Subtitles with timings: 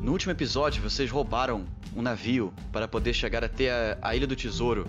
[0.00, 4.36] No último episódio, vocês roubaram um navio para poder chegar até a, a Ilha do
[4.36, 4.86] Tesouro,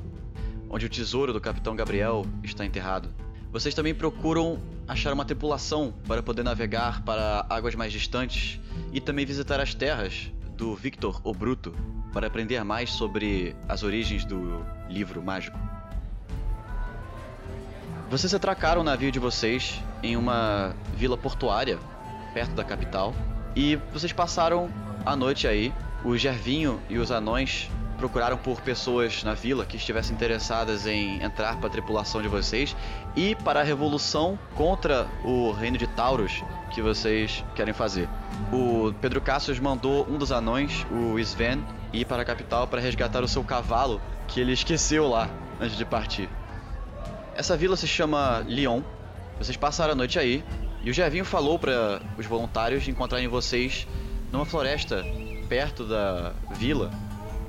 [0.69, 3.09] onde o tesouro do Capitão Gabriel está enterrado.
[3.51, 8.59] Vocês também procuram achar uma tripulação para poder navegar para águas mais distantes
[8.91, 11.73] e também visitar as terras do Victor o Bruto
[12.11, 15.57] para aprender mais sobre as origens do livro mágico.
[18.09, 21.79] Vocês atracaram o navio de vocês em uma vila portuária
[22.33, 23.13] perto da capital
[23.55, 24.69] e vocês passaram
[25.11, 25.73] a noite aí.
[26.03, 31.57] O Gervinho e os anões procuraram por pessoas na vila que estivessem interessadas em entrar
[31.57, 32.75] para a tripulação de vocês
[33.15, 38.07] e para a revolução contra o reino de Taurus que vocês querem fazer.
[38.53, 43.23] O Pedro Cassius mandou um dos anões, o Sven, ir para a capital para resgatar
[43.23, 45.29] o seu cavalo que ele esqueceu lá
[45.59, 46.29] antes de partir.
[47.35, 48.81] Essa vila se chama Lyon.
[49.39, 50.43] Vocês passaram a noite aí
[50.83, 53.87] e o Gervinho falou para os voluntários encontrarem vocês
[54.31, 55.03] numa floresta
[55.47, 56.91] perto da vila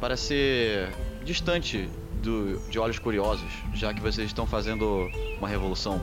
[0.00, 0.88] para ser
[1.24, 1.88] distante
[2.22, 6.02] do, de olhos curiosos, já que vocês estão fazendo uma revolução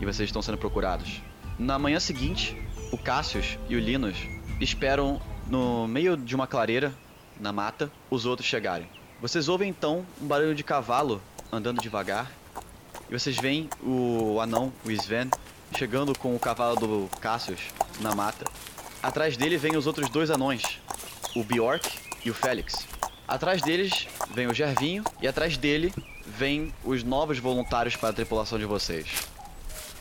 [0.00, 1.22] e vocês estão sendo procurados.
[1.58, 2.60] Na manhã seguinte,
[2.92, 4.16] o Cassius e o Linus
[4.60, 6.92] esperam no meio de uma clareira,
[7.40, 8.88] na mata, os outros chegarem.
[9.20, 11.20] Vocês ouvem então um barulho de cavalo
[11.52, 12.30] andando devagar
[13.08, 15.30] e vocês veem o anão, o Sven,
[15.76, 17.60] chegando com o cavalo do Cassius
[18.00, 18.44] na mata.
[19.04, 20.80] Atrás dele vem os outros dois anões,
[21.36, 21.86] o Bjork
[22.24, 22.86] e o Félix.
[23.28, 25.92] Atrás deles vem o Gervinho e atrás dele
[26.26, 29.06] vem os novos voluntários para a tripulação de vocês.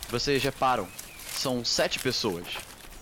[0.09, 0.87] Vocês reparam,
[1.33, 2.47] são sete pessoas.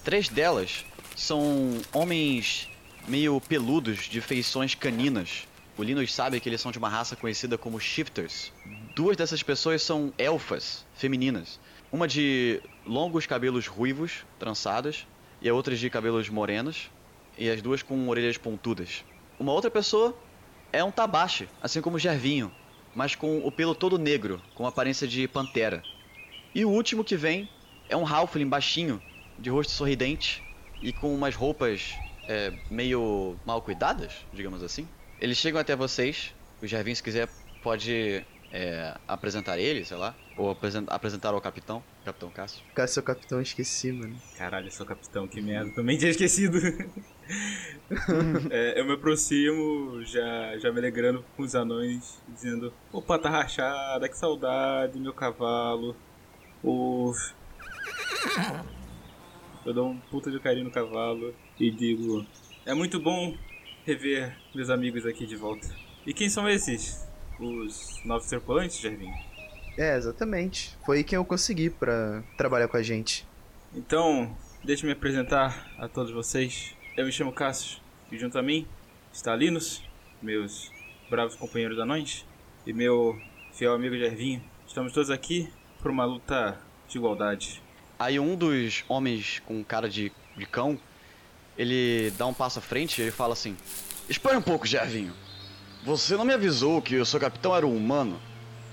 [0.03, 0.83] Três delas
[1.15, 2.67] são homens
[3.07, 5.47] meio peludos de feições caninas.
[5.77, 8.51] O Linus sabe que eles são de uma raça conhecida como Shifters.
[8.95, 11.59] Duas dessas pessoas são elfas femininas.
[11.91, 15.05] Uma de longos cabelos ruivos, trançados,
[15.41, 16.89] e a outra de cabelos morenos,
[17.37, 19.03] e as duas com orelhas pontudas.
[19.39, 20.15] Uma outra pessoa
[20.71, 22.51] é um tabache, assim como o Gervinho,
[22.93, 25.83] mas com o pelo todo negro, com aparência de pantera.
[26.53, 27.49] E o último que vem
[27.89, 29.01] é um Halfling baixinho,
[29.39, 30.43] de rosto sorridente
[30.81, 31.95] e com umas roupas
[32.27, 34.87] é, meio mal cuidadas, digamos assim.
[35.19, 37.27] Eles chegam até vocês, o Gervinho, se quiser,
[37.61, 40.51] pode é, apresentar ele, sei lá, ou
[40.87, 42.63] apresentar ao capitão, capitão Cássio.
[42.75, 44.15] Cássio é o capitão, esqueci, mano.
[44.37, 46.57] Caralho, eu sou capitão, que merda, também tinha esquecido.
[48.51, 54.09] é, eu me aproximo, já, já me alegrando com os anões, dizendo: Opa, tá rachada,
[54.09, 55.95] que saudade, meu cavalo.
[56.63, 57.33] Uf.
[59.65, 62.25] Eu dou um puta de carinho no cavalo e digo:
[62.65, 63.35] É muito bom
[63.85, 65.67] rever meus amigos aqui de volta.
[66.05, 67.10] E quem são esses?
[67.45, 69.13] Os novos tripulantes, Jervinho?
[69.77, 70.77] É, exatamente.
[70.85, 73.25] Foi quem eu consegui para trabalhar com a gente.
[73.73, 76.75] Então, deixe me apresentar a todos vocês.
[76.97, 77.81] Eu me chamo Cassius
[78.11, 78.67] e junto a mim
[79.13, 79.81] está Linus,
[80.21, 80.71] meus
[81.09, 82.25] bravos companheiros anões,
[82.65, 83.19] e meu
[83.53, 84.43] fiel amigo Jervinho.
[84.67, 87.61] Estamos todos aqui por uma luta de igualdade.
[87.97, 90.79] Aí um dos homens com cara de, de cão,
[91.57, 93.55] ele dá um passo à frente e ele fala assim:
[94.09, 95.13] Espere um pouco, Jervinho.
[95.83, 98.19] Você não me avisou que o seu capitão era um humano.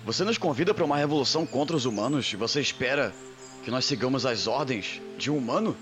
[0.05, 3.15] Você nos convida para uma revolução contra os humanos e você espera
[3.65, 5.77] que nós sigamos as ordens de um humano?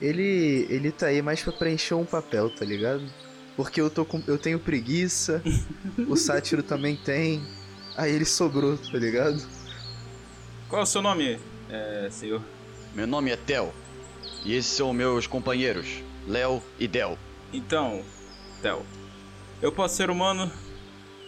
[0.00, 3.04] Ele ele tá aí mais para preencher um papel, tá ligado?
[3.54, 5.42] Porque eu tô com, eu tenho preguiça,
[6.08, 7.42] o sátiro também tem.
[7.96, 9.40] Aí ele sobrou, tá ligado?
[10.68, 11.38] Qual é o seu nome,
[11.70, 12.42] é, senhor?
[12.94, 13.72] Meu nome é Tel.
[14.44, 15.86] E esses são meus companheiros,
[16.26, 17.16] Léo e Del.
[17.52, 18.02] Então,
[18.60, 18.84] Tel,
[19.64, 20.52] eu posso ser humano,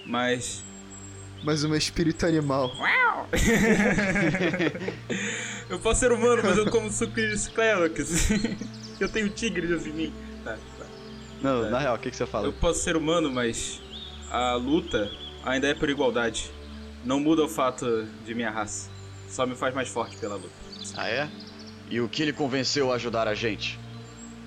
[0.04, 0.62] mas.
[1.42, 2.70] Mas o meu espírito é animal.
[5.70, 8.28] eu posso ser humano, mas eu como suco de Sclerox.
[9.00, 10.12] eu tenho tigres em mim.
[10.44, 10.84] Tá, tá.
[11.40, 11.70] Não, tá.
[11.70, 12.46] na real, o que, que você fala?
[12.46, 13.80] Eu posso ser humano, mas
[14.30, 15.10] a luta
[15.42, 16.50] ainda é por igualdade.
[17.06, 18.90] Não muda o fato de minha raça.
[19.30, 20.52] Só me faz mais forte pela luta.
[20.94, 21.26] Ah, é?
[21.88, 23.80] E o que lhe convenceu a ajudar a gente?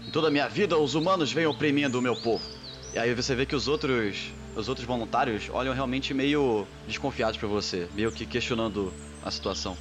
[0.07, 2.58] Em toda a minha vida, os humanos vêm oprimindo o meu povo.
[2.93, 7.47] E aí você vê que os outros, os outros voluntários olham realmente meio desconfiados para
[7.47, 8.91] você, meio que questionando
[9.23, 9.77] a situação.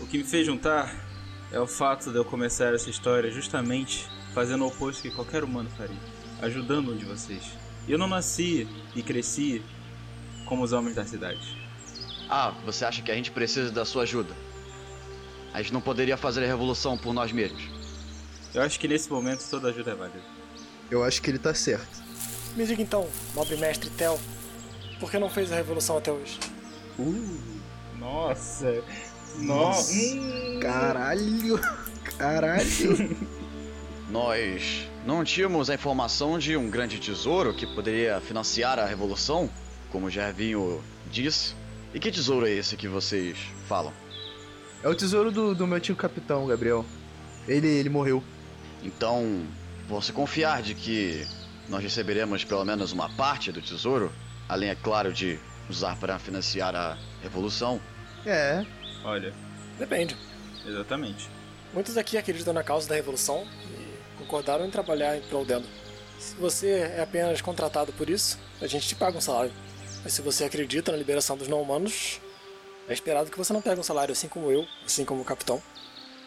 [0.00, 0.94] O que me fez juntar
[1.50, 5.68] é o fato de eu começar essa história justamente fazendo o oposto que qualquer humano
[5.76, 5.96] faria,
[6.40, 7.42] ajudando um de vocês.
[7.88, 9.62] Eu não nasci e cresci
[10.46, 11.56] como os homens da cidade.
[12.30, 14.34] Ah, você acha que a gente precisa da sua ajuda?
[15.52, 17.62] A gente não poderia fazer a revolução por nós mesmos.
[18.54, 20.22] Eu acho que nesse momento toda ajuda é válida.
[20.90, 22.07] Eu acho que ele tá certo.
[22.58, 23.06] Me diga então,
[23.36, 24.18] nobre mestre Tel,
[24.98, 26.40] por que não fez a revolução até hoje?
[26.98, 27.38] Uh,
[27.96, 28.82] nossa.
[29.36, 29.92] Nossa.
[29.92, 30.58] Hum.
[30.60, 31.60] Caralho.
[32.18, 33.16] Caralho.
[34.10, 39.48] Nós não tínhamos a informação de um grande tesouro que poderia financiar a revolução,
[39.92, 40.82] como o Gervinho
[41.12, 41.54] disse.
[41.94, 43.38] E que tesouro é esse que vocês
[43.68, 43.92] falam?
[44.82, 46.84] É o tesouro do, do meu tio capitão, Gabriel.
[47.46, 48.20] Ele, ele morreu.
[48.82, 49.46] Então,
[49.88, 51.24] posso confiar de que
[51.68, 54.12] nós receberemos pelo menos uma parte do tesouro,
[54.48, 55.38] além, é claro, de
[55.68, 57.80] usar para financiar a revolução.
[58.24, 58.64] É,
[59.04, 59.32] Olha,
[59.78, 60.16] Depende.
[60.66, 61.28] exatamente.
[61.72, 65.64] Muitos aqui acreditam na causa da revolução e concordaram em trabalhar em prol dela.
[66.18, 69.52] Se você é apenas contratado por isso, a gente te paga um salário.
[70.02, 72.20] Mas se você acredita na liberação dos não-humanos,
[72.88, 75.62] é esperado que você não pegue um salário assim como eu, assim como o capitão.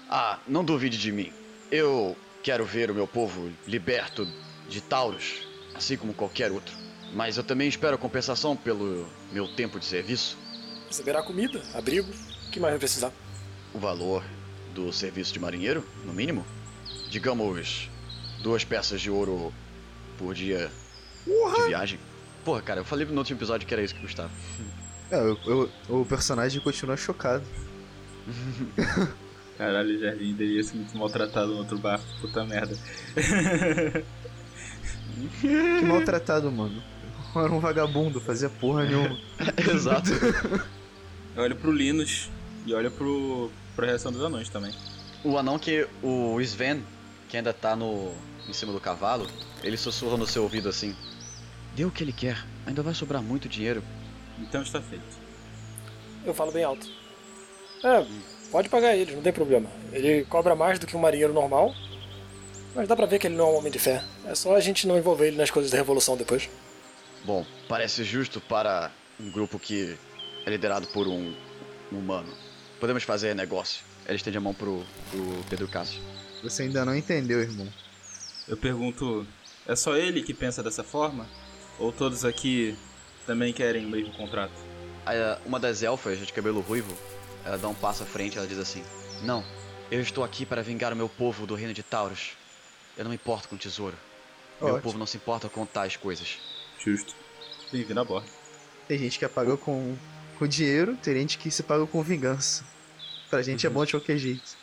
[0.10, 1.34] Ah, não duvide de mim.
[1.72, 4.28] Eu quero ver o meu povo liberto
[4.72, 5.46] de Taurus,
[5.76, 6.74] assim como qualquer outro.
[7.14, 10.38] Mas eu também espero compensação pelo meu tempo de serviço.
[10.88, 12.10] Receberá comida, abrigo,
[12.48, 13.12] o que mais vai precisar?
[13.74, 14.24] O valor
[14.74, 16.46] do serviço de marinheiro, no mínimo.
[17.10, 17.90] Digamos,
[18.42, 19.54] duas peças de ouro
[20.18, 20.72] por dia
[21.26, 22.00] de viagem.
[22.46, 24.32] Porra, cara, eu falei no último episódio que era isso que custava.
[25.12, 25.70] é eu- eu-
[26.02, 27.44] o personagem continua chocado.
[29.58, 32.76] Caralho, o Jardim deveria ser muito maltratado no outro barco, puta merda.
[35.40, 36.82] Que maltratado, mano.
[37.36, 39.18] Eu Era um vagabundo, fazia porra nenhuma.
[39.74, 40.10] Exato.
[41.36, 42.30] Eu olho pro Linus
[42.66, 44.74] e olho pro, pra reação dos anões também.
[45.24, 45.88] O anão que.
[46.04, 46.84] O Sven,
[47.30, 48.12] que ainda tá no.
[48.48, 49.28] em cima do cavalo,
[49.64, 50.96] ele sussurra no seu ouvido assim.
[51.76, 53.82] Dê o que ele quer, ainda vai sobrar muito dinheiro.
[54.40, 55.22] Então está feito.
[56.26, 56.88] Eu falo bem alto.
[57.84, 58.06] É,
[58.52, 59.70] pode pagar ele, não tem problema.
[59.92, 61.74] Ele cobra mais do que um marinheiro normal,
[62.76, 64.04] mas dá pra ver que ele não é um homem de fé.
[64.26, 66.50] É só a gente não envolver ele nas coisas da revolução depois.
[67.24, 69.98] Bom, parece justo para um grupo que
[70.46, 71.34] é liderado por um
[71.92, 72.34] humano.
[72.80, 73.84] Podemos fazer negócio.
[74.06, 76.02] Ele estende a mão pro, pro Pedro Cássio.
[76.44, 77.68] Você ainda não entendeu, irmão.
[78.48, 79.26] Eu pergunto,
[79.68, 81.28] é só ele que pensa dessa forma?
[81.78, 82.76] Ou todos aqui
[83.28, 84.54] também querem o mesmo contrato?
[85.06, 86.96] Ah, uma das elfas de cabelo ruivo,
[87.46, 88.84] ela dá um passo à frente e ela diz assim:
[89.24, 89.44] Não,
[89.92, 92.32] eu estou aqui para vingar o meu povo do reino de Taurus.
[93.02, 93.98] Eu não me importo com tesouro.
[94.62, 94.84] Meu Ótimo.
[94.84, 96.38] povo não se importa com tais coisas.
[96.78, 97.16] Justo.
[97.72, 98.30] Bem-vindo a bordo.
[98.88, 99.98] Tem gente que paga com,
[100.38, 102.64] com dinheiro, tem gente que se paga com vingança.
[103.28, 104.56] Pra gente é bom de qualquer jeito.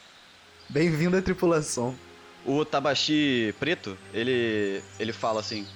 [0.69, 1.99] Bem-vindo à tripulação.
[2.47, 5.67] O Tabashi preto, ele ele fala assim: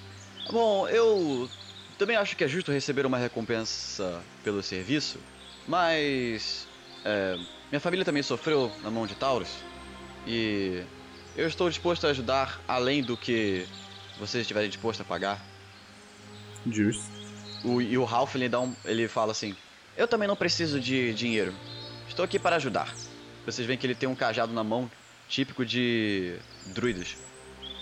[0.49, 1.49] Bom, eu
[1.97, 5.19] também acho que é justo receber uma recompensa pelo serviço,
[5.67, 6.65] mas
[7.03, 7.37] é,
[7.69, 9.49] minha família também sofreu na mão de Taurus
[10.25, 10.81] e
[11.35, 13.65] eu estou disposto a ajudar além do que
[14.19, 15.41] vocês estiverem dispostos a pagar.
[16.69, 17.03] Justo.
[17.63, 19.55] O, e o Ralph ele dá um, ele fala assim:
[19.97, 21.53] Eu também não preciso de dinheiro.
[22.07, 22.93] Estou aqui para ajudar.
[23.45, 24.89] Vocês veem que ele tem um cajado na mão,
[25.27, 26.37] típico de
[26.67, 27.17] druidas.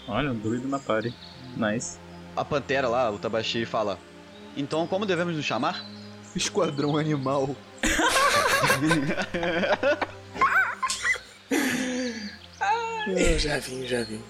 [0.07, 1.13] Olha, um druido na party.
[1.55, 1.99] Nice.
[2.35, 3.99] A pantera lá, o Tabashi, fala:
[4.55, 5.85] Então como devemos nos chamar?
[6.35, 7.55] Esquadrão animal.
[13.07, 14.21] Eu já vim, já vim.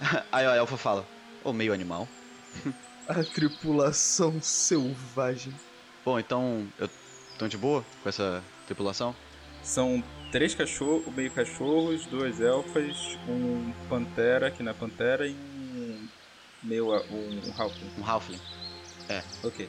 [0.32, 1.06] Aí a elfa fala:
[1.42, 2.08] Ô meio animal.
[3.08, 5.52] A tripulação selvagem.
[6.04, 6.88] Bom, então eu
[7.38, 9.14] tô de boa com essa tripulação?
[9.62, 10.02] São
[10.32, 12.96] três cachorros, meio cachorros, duas elfas,
[13.28, 16.08] um pantera, que não é pantera, e um
[16.92, 17.90] a- um, um halfling.
[17.98, 18.40] Um Halfling.
[19.42, 19.68] Ok.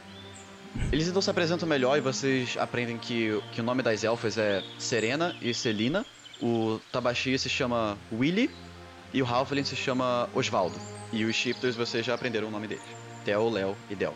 [0.93, 4.63] Eles então se apresentam melhor e vocês aprendem que, que o nome das elfas é
[4.79, 6.05] Serena e Celina.
[6.41, 8.49] O Tabashi se chama Willy
[9.13, 10.79] e o Halfling se chama Osvaldo.
[11.11, 12.83] E os Shifters vocês já aprenderam o nome deles.
[13.23, 14.13] Theo, Léo e Del.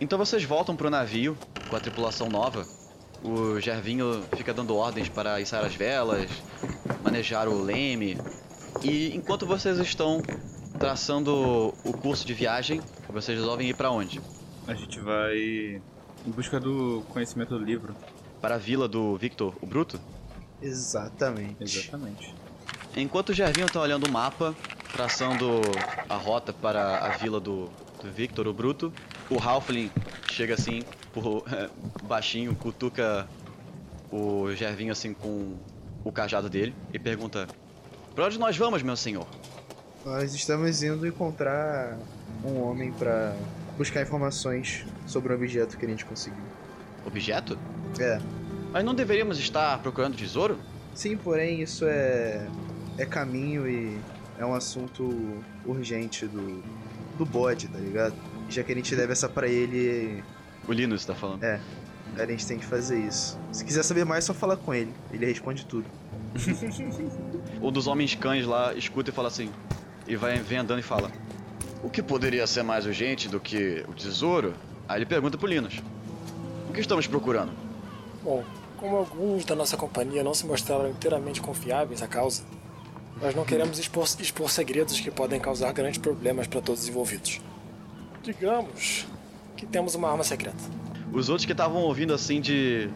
[0.00, 1.36] Então vocês voltam pro navio
[1.68, 2.66] com a tripulação nova.
[3.22, 6.30] O Gervinho fica dando ordens para içar as velas,
[7.04, 8.16] manejar o leme.
[8.82, 10.22] E enquanto vocês estão
[10.78, 14.20] traçando o curso de viagem, vocês resolvem ir para onde?
[14.66, 15.36] A gente vai
[16.26, 17.94] em busca do conhecimento do livro.
[18.40, 20.00] Para a vila do Victor, o Bruto?
[20.62, 21.62] Exatamente.
[21.62, 22.34] Exatamente.
[22.96, 24.54] Enquanto o Gervinho tá olhando o mapa,
[24.92, 25.60] traçando
[26.08, 27.68] a rota para a vila do,
[28.02, 28.92] do Victor, o Bruto,
[29.28, 29.90] o Halfling
[30.30, 30.82] chega assim,
[31.12, 31.44] por,
[32.04, 33.28] baixinho, cutuca
[34.10, 35.56] o Gervinho assim com
[36.02, 37.46] o cajado dele e pergunta:
[38.20, 39.26] Pra onde nós vamos, meu senhor?
[40.04, 41.96] Nós estamos indo encontrar
[42.44, 43.34] um homem pra
[43.78, 46.42] buscar informações sobre o objeto que a gente conseguiu.
[47.06, 47.58] Objeto?
[47.98, 48.20] É.
[48.72, 50.58] Mas não deveríamos estar procurando tesouro?
[50.94, 52.46] Sim, porém isso é
[52.98, 53.98] é caminho e
[54.38, 56.62] é um assunto urgente do
[57.16, 58.14] do bode, tá ligado?
[58.50, 60.22] Já que a gente deve essa pra ele,
[60.68, 61.42] O Linus tá falando.
[61.42, 61.58] É.
[62.18, 63.38] a gente tem que fazer isso.
[63.50, 64.92] Se quiser saber mais, só falar com ele.
[65.10, 65.86] Ele responde tudo.
[67.60, 69.50] Um dos homens cães lá escuta e fala assim.
[70.06, 71.10] E vai vem andando e fala.
[71.82, 74.54] O que poderia ser mais urgente do que o tesouro?
[74.88, 75.82] Aí ele pergunta pro Linus.
[76.68, 77.52] O que estamos procurando?
[78.22, 78.44] Bom,
[78.76, 82.42] como alguns da nossa companhia não se mostraram inteiramente confiáveis à causa,
[83.20, 87.40] nós não queremos expor, expor segredos que podem causar grandes problemas para todos os envolvidos.
[88.22, 89.06] Digamos
[89.56, 90.58] que temos uma arma secreta.
[91.12, 92.88] Os outros que estavam ouvindo assim de.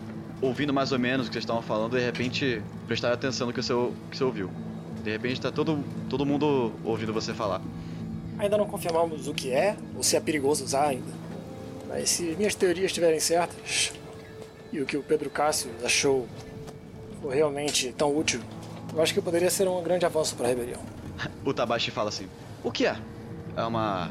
[0.45, 3.63] Ouvindo mais ou menos o que vocês estavam falando, de repente prestaram atenção no que
[3.63, 3.73] você,
[4.11, 4.51] que você ouviu.
[5.03, 7.61] De repente tá todo, todo mundo ouvindo você falar.
[8.39, 11.13] Ainda não confirmamos o que é ou se é perigoso usar ainda.
[11.89, 13.93] Mas se minhas teorias estiverem certas
[14.73, 16.27] e o que o Pedro Cássio achou
[17.25, 18.41] for realmente tão útil,
[18.93, 20.81] eu acho que poderia ser um grande avanço para a rebelião.
[21.45, 22.29] O Tabashi fala assim:
[22.63, 22.97] O que é?
[23.57, 24.11] É uma.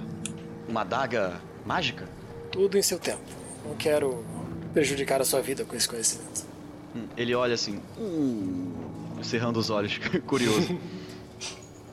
[0.67, 1.33] uma adaga
[1.65, 2.07] mágica?
[2.51, 3.21] Tudo em seu tempo.
[3.65, 4.23] Não quero
[4.73, 6.45] prejudicar a sua vida com esse conhecimento.
[6.95, 8.71] Hum, Ele olha assim, hum,
[9.23, 10.77] cerrando os olhos, curioso.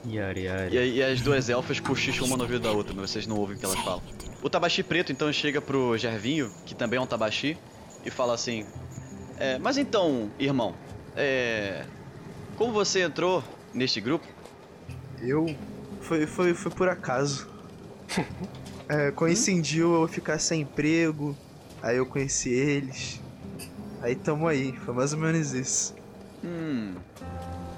[0.07, 0.77] Yari, yari.
[0.77, 3.57] E, e as duas elfas cochicham uma no ouvido da outra, mas vocês não ouvem
[3.57, 4.03] o que elas falam.
[4.43, 7.59] O Tabashi preto então chega pro Gervinho, que também é um Tabashi,
[8.05, 8.65] e fala assim:
[9.39, 10.75] "É, Mas então, irmão,
[11.15, 11.85] é.
[12.57, 13.45] Como você entrou
[13.75, 14.27] neste grupo?
[15.21, 15.55] Eu.
[16.01, 17.47] Foi, foi, foi por acaso.
[18.93, 21.39] É, coincidiu eu ficar sem emprego.
[21.83, 23.21] Aí eu conheci eles.
[24.01, 24.73] Aí tamo aí.
[24.79, 25.95] Foi mais ou menos isso.
[26.45, 26.95] Hum.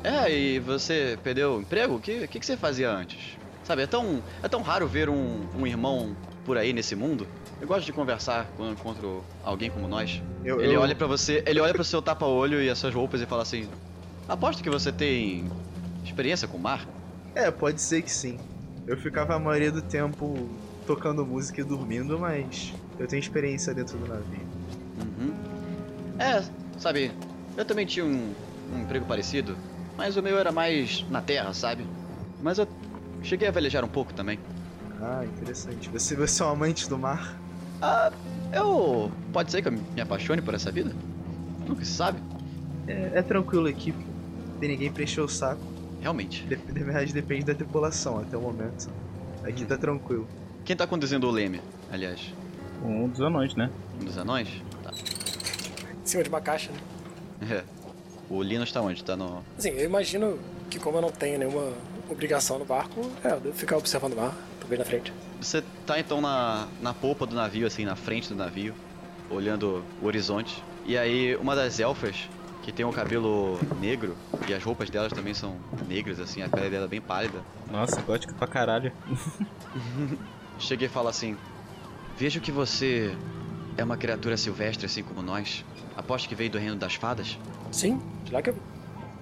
[0.05, 1.95] É, e você perdeu o emprego?
[1.97, 3.37] O que, que, que você fazia antes?
[3.65, 7.27] Sabe, é tão, é tão raro ver um, um irmão por aí nesse mundo.
[7.61, 10.21] Eu gosto de conversar quando eu encontro alguém como nós.
[10.45, 13.21] Eu, Ele eu- olha pra você, ele olha pro seu tapa-olho e as suas roupas
[13.21, 13.69] e fala assim:
[14.29, 15.49] Aposto que você tem
[16.03, 16.89] experiência com o mar?
[17.37, 18.41] É, pode ser que sim.
[18.85, 20.27] Eu ficava a maioria do tempo
[20.85, 24.47] tocando música e dormindo, mas eu tenho experiência dentro do navio.
[24.99, 25.33] Uhum.
[26.19, 26.43] É,
[26.79, 27.11] sabe,
[27.57, 28.33] eu também tinha um,
[28.73, 29.57] um emprego parecido,
[29.97, 31.85] mas o meu era mais na terra, sabe?
[32.41, 32.69] Mas eu
[33.23, 34.39] cheguei a velejar um pouco também.
[35.01, 35.89] Ah, interessante.
[35.91, 37.37] Você, você é um amante do mar?
[37.81, 38.13] Ah,
[38.53, 39.11] eu.
[39.33, 40.95] Pode ser que eu me apaixone por essa vida?
[41.67, 42.21] Nunca se sabe.
[42.87, 44.13] É, é tranquilo aqui, pô.
[44.61, 45.61] Tem ninguém pra encher o saco.
[46.01, 46.47] Realmente.
[46.49, 48.93] Dep na verdade, depende da tripulação até o momento.
[49.45, 50.29] Aqui tá tranquilo.
[50.65, 52.33] Quem tá conduzindo o leme, aliás?
[52.85, 53.71] Um dos anões, né?
[54.01, 54.49] Um dos anões?
[54.83, 54.91] Tá.
[54.91, 56.79] Em cima de uma caixa, né?
[57.59, 57.65] É.
[58.29, 59.03] O Linus tá onde?
[59.05, 59.43] Tá no.
[59.59, 60.39] Assim, eu imagino
[60.71, 61.73] que como eu não tenho nenhuma
[62.09, 65.13] obrigação no barco, é, eu devo ficar observando o mar, talvez na frente.
[65.41, 68.75] Você tá então na, na polpa do navio, assim, na frente do navio,
[69.31, 70.63] olhando o horizonte.
[70.87, 72.29] E aí, uma das elfas,
[72.63, 74.17] que tem o cabelo negro,
[74.49, 78.01] e as roupas delas também são negras, assim, a pele dela é bem pálida, Nossa,
[78.03, 78.93] gótica pra caralho.
[80.59, 81.37] chega e fala assim:
[82.23, 83.13] Vejo que você
[83.77, 85.65] é uma criatura silvestre, assim como nós.
[85.97, 87.37] Aposto que veio do reino das fadas.
[87.73, 88.57] Sim, de lá que eu...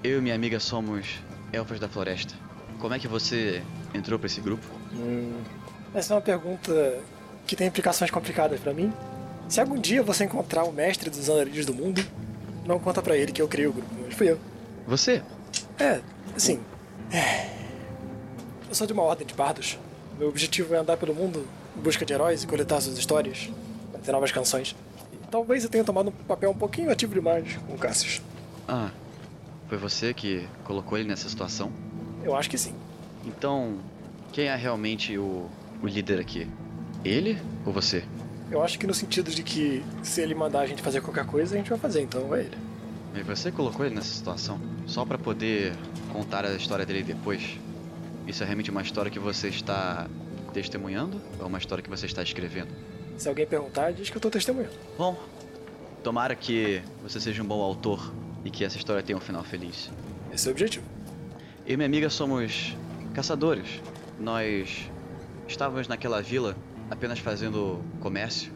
[0.04, 1.06] Eu e minha amiga somos
[1.50, 2.34] elfas da floresta.
[2.78, 3.62] Como é que você
[3.94, 4.66] entrou pra esse grupo?
[4.92, 5.32] Hum,
[5.94, 7.00] essa é uma pergunta
[7.46, 8.92] que tem implicações complicadas pra mim.
[9.48, 12.06] Se algum dia você encontrar o mestre dos andarilhos do mundo,
[12.66, 14.38] não conta pra ele que eu criei o grupo, mas fui eu.
[14.86, 15.22] Você?
[15.78, 16.02] É,
[16.36, 16.60] assim.
[17.10, 17.48] é.
[18.68, 19.78] Eu sou de uma ordem de bardos.
[20.18, 21.48] Meu objetivo é andar pelo mundo
[21.80, 23.50] busca de heróis e coletar suas histórias,
[23.92, 24.76] fazer novas canções.
[25.12, 28.20] E talvez eu tenha tomado um papel um pouquinho ativo demais com o Cassius.
[28.68, 28.90] Ah,
[29.68, 31.72] foi você que colocou ele nessa situação?
[32.22, 32.74] Eu acho que sim.
[33.24, 33.78] Então,
[34.32, 35.48] quem é realmente o,
[35.82, 36.46] o líder aqui?
[37.04, 38.04] Ele ou você?
[38.50, 41.54] Eu acho que no sentido de que se ele mandar a gente fazer qualquer coisa,
[41.54, 42.58] a gente vai fazer, então é ele.
[43.14, 45.72] E você colocou ele nessa situação só pra poder
[46.12, 47.58] contar a história dele depois?
[48.26, 50.08] Isso é realmente uma história que você está
[50.50, 52.68] testemunhando ou é uma história que você está escrevendo?
[53.16, 54.74] Se alguém perguntar, diz que eu tô testemunhando.
[54.96, 55.16] Bom,
[56.02, 58.12] tomara que você seja um bom autor
[58.44, 59.90] e que essa história tenha um final feliz.
[60.32, 60.84] Esse é o objetivo.
[61.66, 62.74] Eu e minha amiga somos
[63.14, 63.80] caçadores.
[64.18, 64.90] Nós
[65.46, 66.56] estávamos naquela vila
[66.90, 68.52] apenas fazendo comércio.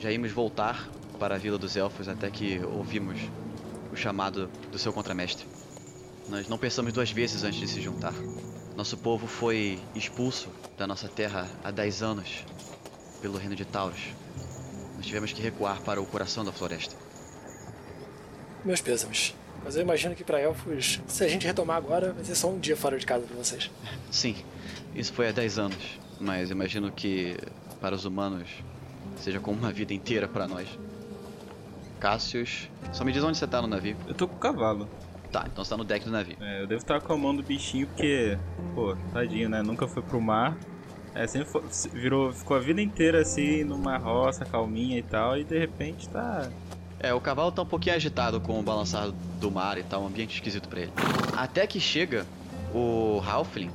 [0.00, 3.18] Já íamos voltar para a vila dos elfos até que ouvimos
[3.92, 5.46] o chamado do seu contramestre.
[6.28, 8.14] Nós não pensamos duas vezes antes de se juntar.
[8.76, 12.44] Nosso povo foi expulso da nossa terra há 10 anos
[13.22, 14.10] pelo reino de Taurus.
[14.96, 16.94] Nós tivemos que recuar para o coração da floresta.
[18.62, 19.34] Meus pêsames.
[19.64, 22.58] Mas eu imagino que pra elfos, se a gente retomar agora, vai ser só um
[22.58, 23.70] dia fora de casa pra vocês.
[24.10, 24.36] Sim,
[24.94, 27.36] isso foi há 10 anos, mas imagino que
[27.80, 28.48] para os humanos
[29.16, 30.68] seja como uma vida inteira para nós.
[31.98, 33.96] Cassius, só me diz onde você tá no navio.
[34.06, 34.86] Eu tô com o cavalo.
[35.36, 36.34] Tá, então você tá no deck do navio.
[36.40, 38.38] É, eu devo estar com a mão do bichinho porque,
[38.74, 39.60] pô, tadinho, né?
[39.62, 40.56] Nunca foi pro mar.
[41.14, 41.62] É, sempre fo-
[41.92, 46.50] virou, ficou a vida inteira assim, numa roça, calminha e tal, e de repente tá.
[46.98, 50.06] É, o cavalo tá um pouquinho agitado com o balançar do mar e tal, um
[50.06, 50.92] ambiente esquisito pra ele.
[51.36, 52.24] Até que chega
[52.74, 53.70] o Halfling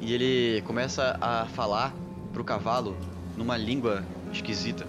[0.00, 1.94] e ele começa a falar
[2.32, 2.96] pro cavalo
[3.36, 4.86] numa língua esquisita.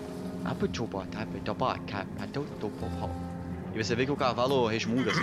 [3.77, 5.21] E você vê que o cavalo resmunga assim.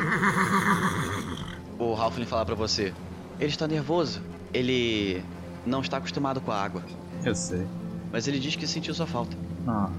[1.77, 2.95] O Halfling fala pra você:
[3.41, 5.21] Ele está nervoso, ele
[5.67, 6.85] não está acostumado com a água,
[7.25, 7.67] Eu sei.
[8.13, 9.37] mas ele diz que sentiu sua falta.
[9.67, 9.91] Ah.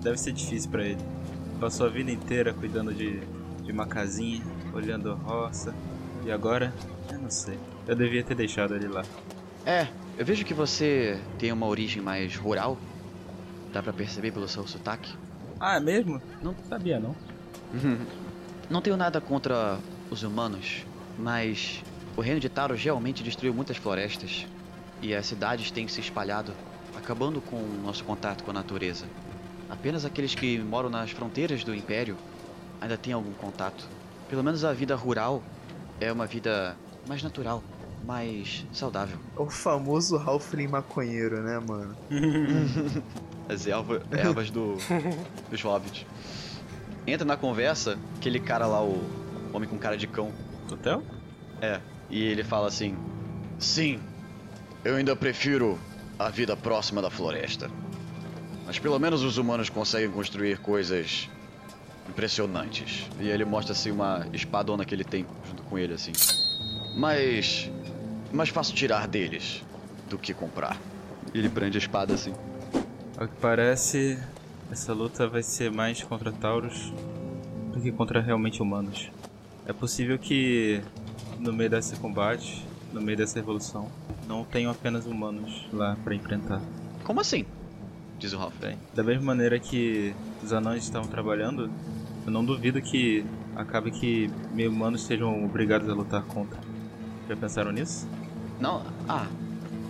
[0.00, 1.00] Deve ser difícil pra ele.
[1.60, 3.20] Passou a vida inteira cuidando de,
[3.62, 5.74] de uma casinha, olhando a roça.
[6.24, 6.72] E agora?
[7.12, 7.58] Eu não sei.
[7.86, 9.04] Eu devia ter deixado ele lá.
[9.66, 12.78] É, eu vejo que você tem uma origem mais rural.
[13.74, 15.12] Dá pra perceber pelo seu sotaque.
[15.58, 16.20] Ah, é mesmo?
[16.42, 16.54] Não.
[16.68, 17.14] sabia não.
[18.68, 19.78] Não tenho nada contra
[20.10, 20.84] os humanos,
[21.18, 21.82] mas
[22.16, 24.46] o reino de Taros realmente destruiu muitas florestas
[25.02, 26.52] e as cidades têm se espalhado,
[26.96, 29.06] acabando com o nosso contato com a natureza.
[29.68, 32.16] Apenas aqueles que moram nas fronteiras do império
[32.80, 33.88] ainda têm algum contato.
[34.28, 35.42] Pelo menos a vida rural
[36.00, 37.62] é uma vida mais natural,
[38.04, 39.18] mais saudável.
[39.36, 41.96] É o famoso Halfling maconheiro, né, mano?
[43.48, 44.76] As erva- ervas do,
[45.50, 46.04] dos hobbits.
[47.06, 49.00] Entra na conversa aquele cara lá, o
[49.52, 50.32] homem com cara de cão.
[50.70, 51.02] Hotel?
[51.60, 52.96] É, e ele fala assim:
[53.58, 54.00] Sim,
[54.84, 55.78] eu ainda prefiro
[56.18, 57.70] a vida próxima da floresta.
[58.66, 61.28] Mas pelo menos os humanos conseguem construir coisas
[62.08, 63.08] impressionantes.
[63.20, 66.12] E ele mostra assim uma espadona que ele tem junto com ele assim.
[66.96, 67.70] Mas
[68.32, 69.62] mais fácil tirar deles
[70.10, 70.76] do que comprar.
[71.32, 72.32] Ele prende a espada assim.
[73.18, 74.18] Ao que parece,
[74.70, 76.92] essa luta vai ser mais contra Taurus
[77.72, 79.10] do que contra realmente humanos.
[79.64, 80.82] É possível que
[81.38, 83.90] no meio desse combate, no meio dessa revolução,
[84.28, 86.60] não tenham apenas humanos lá pra enfrentar.
[87.04, 87.46] Como assim?
[88.18, 88.54] Diz o Ralph.
[88.60, 91.70] Bem, da mesma maneira que os anões estavam trabalhando,
[92.26, 93.24] eu não duvido que
[93.54, 96.58] acabe que meio humanos sejam obrigados a lutar contra.
[97.26, 98.06] Já pensaram nisso?
[98.60, 99.26] Não, ah,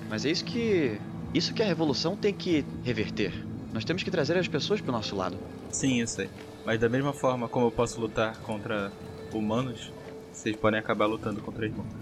[0.08, 1.00] mas é isso que.
[1.36, 3.30] Isso que a revolução tem que reverter.
[3.70, 5.36] Nós temos que trazer as pessoas pro nosso lado.
[5.70, 6.30] Sim, eu sei.
[6.64, 8.90] Mas da mesma forma como eu posso lutar contra
[9.34, 9.92] humanos,
[10.32, 11.92] vocês podem acabar lutando contra irmãos.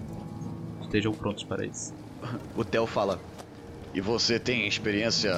[0.82, 1.92] Estejam prontos para isso.
[2.56, 3.18] O Theo fala:
[3.92, 5.32] E você tem experiência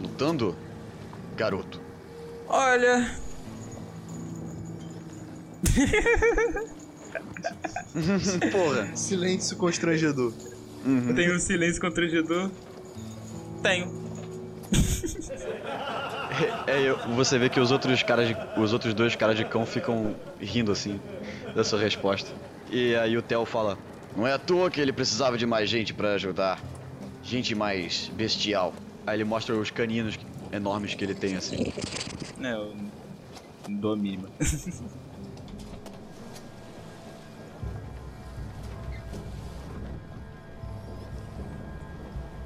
[0.00, 0.56] lutando,
[1.36, 1.78] garoto?
[2.48, 3.14] Olha,
[8.50, 8.96] Porra.
[8.96, 10.32] Silêncio constrangedor.
[11.06, 12.50] eu tenho um silêncio constrangedor.
[13.62, 14.02] Tenho.
[16.66, 19.66] É, eu- você vê que os outros caras, de- os outros dois caras de cão
[19.66, 21.00] ficam rindo assim
[21.54, 22.30] da sua resposta.
[22.70, 23.76] E aí o Theo fala:
[24.16, 26.58] Não é à toa que ele precisava de mais gente pra ajudar.
[27.22, 28.72] Gente mais bestial.
[29.06, 30.18] Aí ele mostra os caninos
[30.52, 31.72] enormes que ele tem assim.
[32.42, 32.74] É, eu
[33.68, 34.28] não dou a mínima.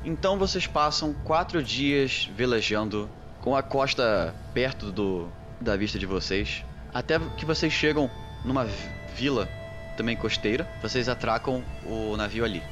[0.06, 3.10] Então vocês passam quatro dias velejando
[3.42, 5.28] com a costa perto do
[5.60, 6.62] da vista de vocês,
[6.94, 8.08] até que vocês chegam
[8.44, 8.72] numa vi-
[9.16, 9.48] vila
[9.96, 10.68] também costeira.
[10.80, 12.62] Vocês atracam o navio ali.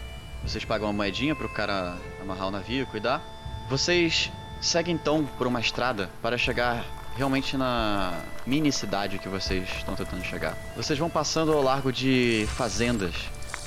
[0.45, 3.21] Vocês pagam uma moedinha pro cara amarrar o navio e cuidar.
[3.69, 6.85] Vocês seguem então por uma estrada para chegar
[7.17, 8.13] realmente na
[8.47, 10.57] mini cidade que vocês estão tentando chegar.
[10.77, 13.15] Vocês vão passando ao largo de fazendas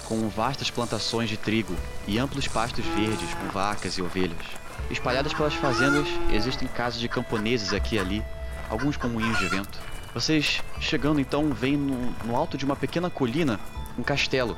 [0.07, 1.75] com vastas plantações de trigo
[2.07, 4.45] e amplos pastos verdes com vacas e ovelhas.
[4.89, 8.23] Espalhadas pelas fazendas existem casas de camponeses aqui e ali,
[8.69, 9.77] alguns com moinhos de vento.
[10.13, 13.59] Vocês chegando então veem no, no alto de uma pequena colina
[13.97, 14.57] um castelo,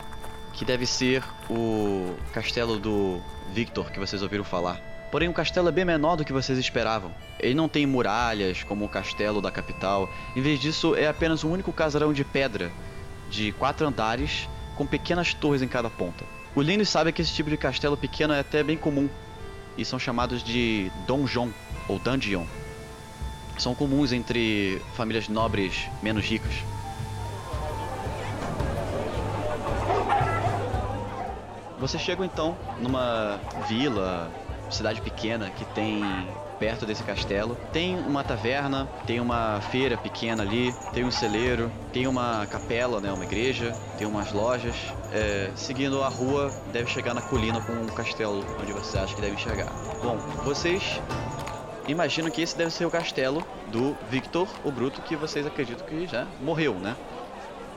[0.54, 3.20] que deve ser o castelo do
[3.52, 4.80] Victor que vocês ouviram falar.
[5.12, 7.12] Porém, o castelo é bem menor do que vocês esperavam.
[7.40, 10.08] Ele não tem muralhas como o castelo da capital.
[10.36, 12.72] Em vez disso, é apenas um único casarão de pedra
[13.32, 14.48] de quatro andares
[14.80, 16.24] com pequenas torres em cada ponta.
[16.56, 19.10] O Linus sabe que esse tipo de castelo pequeno é até bem comum
[19.78, 21.50] e são chamados de donjon
[21.90, 22.46] ou dungeon.
[23.58, 26.54] São comuns entre famílias nobres menos ricas.
[31.78, 33.38] Vocês chegam então numa
[33.68, 34.32] vila,
[34.72, 36.02] cidade pequena que tem
[36.60, 37.58] perto desse castelo.
[37.72, 43.12] Tem uma taverna, tem uma feira pequena ali, tem um celeiro, tem uma capela, né,
[43.12, 44.76] uma igreja, tem umas lojas.
[45.12, 49.22] É, seguindo a rua, deve chegar na colina com o castelo onde vocês acham que
[49.22, 49.72] devem chegar.
[50.04, 51.02] Bom, vocês
[51.88, 56.06] imaginam que esse deve ser o castelo do Victor, o Bruto, que vocês acreditam que
[56.06, 56.96] já morreu, né?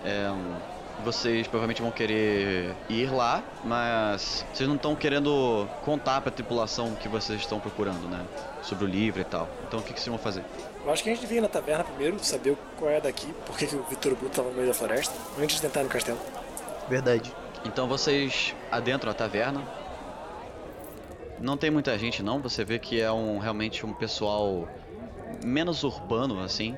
[0.05, 0.72] É, um,
[1.03, 6.97] vocês provavelmente vão querer ir lá, mas vocês não estão querendo contar pra tripulação o
[6.97, 8.25] que vocês estão procurando, né?
[8.63, 9.49] Sobre o livro e tal.
[9.67, 10.45] Então o que, que vocês vão fazer?
[10.85, 13.57] Eu acho que a gente devia ir na taverna primeiro, saber qual é daqui, por
[13.57, 15.91] que, que o Vitor Bruto tava no meio da floresta, antes de tentar ir no
[15.91, 16.19] castelo.
[16.89, 17.33] Verdade.
[17.65, 19.63] Então vocês adentram a taverna.
[21.39, 24.69] Não tem muita gente não, você vê que é um realmente um pessoal
[25.45, 26.77] menos urbano assim.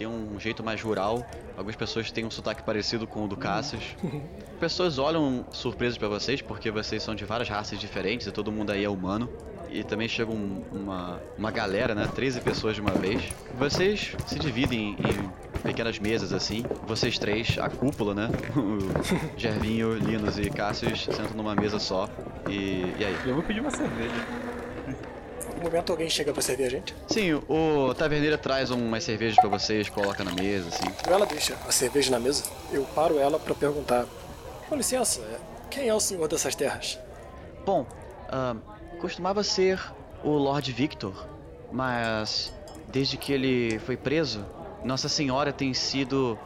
[0.00, 1.26] Tem um jeito mais rural.
[1.58, 3.82] Algumas pessoas têm um sotaque parecido com o do Cassius.
[4.58, 8.70] Pessoas olham surpresas pra vocês porque vocês são de várias raças diferentes e todo mundo
[8.70, 9.28] aí é humano.
[9.68, 12.08] E também chega um- uma, uma galera, né?
[12.14, 13.22] 13 pessoas de uma vez.
[13.58, 16.64] Vocês se dividem em pequenas mesas assim.
[16.86, 18.30] Vocês três, a cúpula, né?
[18.56, 18.78] O
[19.36, 22.08] Gervinho, Linus e Cassius sentam numa mesa só.
[22.48, 23.16] E, e aí?
[23.26, 24.14] Eu vou pedir uma cerveja.
[25.60, 26.94] Algum momento alguém chega pra servir a gente.
[27.06, 30.90] Sim, o taverneiro traz umas cervejas pra vocês, coloca na mesa, assim.
[31.02, 34.06] Quando ela deixa a cerveja na mesa, eu paro ela pra perguntar:
[34.70, 35.20] Com licença,
[35.68, 36.98] quem é o senhor dessas terras?
[37.66, 37.86] Bom,
[38.30, 38.56] ah,
[39.02, 39.78] costumava ser
[40.24, 41.28] o Lord Victor,
[41.70, 42.50] mas
[42.88, 44.42] desde que ele foi preso,
[44.82, 46.38] Nossa Senhora tem sido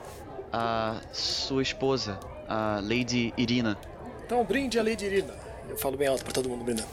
[0.52, 3.78] a sua esposa, a Lady Irina.
[4.26, 5.34] Então brinde a Lady Irina.
[5.68, 6.88] Eu falo bem alto pra todo mundo brindar.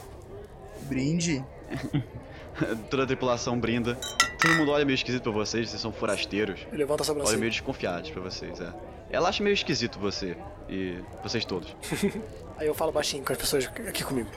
[0.84, 1.44] Brinde.
[2.90, 3.96] Toda a tripulação brinda.
[4.42, 6.66] Todo mundo olha meio esquisito pra vocês, vocês são forasteiros.
[6.72, 7.38] Eu levanto a Olha sobrancelha.
[7.38, 8.74] meio desconfiados pra vocês, é.
[9.10, 10.36] Ela acha meio esquisito você
[10.70, 11.76] e vocês todos.
[12.58, 14.30] Aí eu falo baixinho com as pessoas aqui comigo.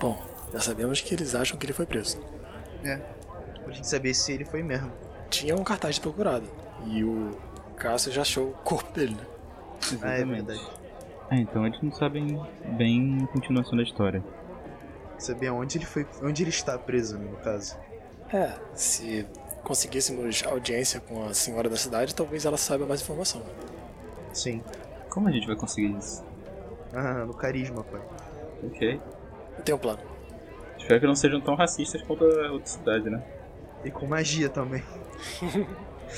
[0.00, 0.20] Bom,
[0.52, 2.18] já sabemos que eles acham que ele foi preso.
[2.84, 2.96] É.
[3.62, 4.90] Pra gente saber se ele foi mesmo.
[5.30, 6.46] Tinha um cartaz de procurado.
[6.86, 7.30] E o
[7.76, 9.26] Cássio já achou o corpo dele, né?
[10.02, 10.66] Ah, é verdade.
[11.30, 12.40] É, então eles não sabem
[12.76, 14.22] bem a continuação da história.
[15.22, 16.04] Saber onde ele foi.
[16.20, 17.78] Onde ele está preso, no caso.
[18.32, 19.24] É, se
[19.62, 23.40] conseguíssemos audiência com a senhora da cidade, talvez ela saiba mais informação.
[24.32, 24.64] Sim.
[25.08, 26.24] Como a gente vai conseguir isso?
[26.92, 28.00] Ah, no carisma, pai.
[28.64, 29.00] Ok.
[29.58, 30.00] Eu tenho um plano.
[30.76, 33.22] Espero que não sejam tão racistas quanto a outra cidade, né?
[33.84, 34.82] E com magia também.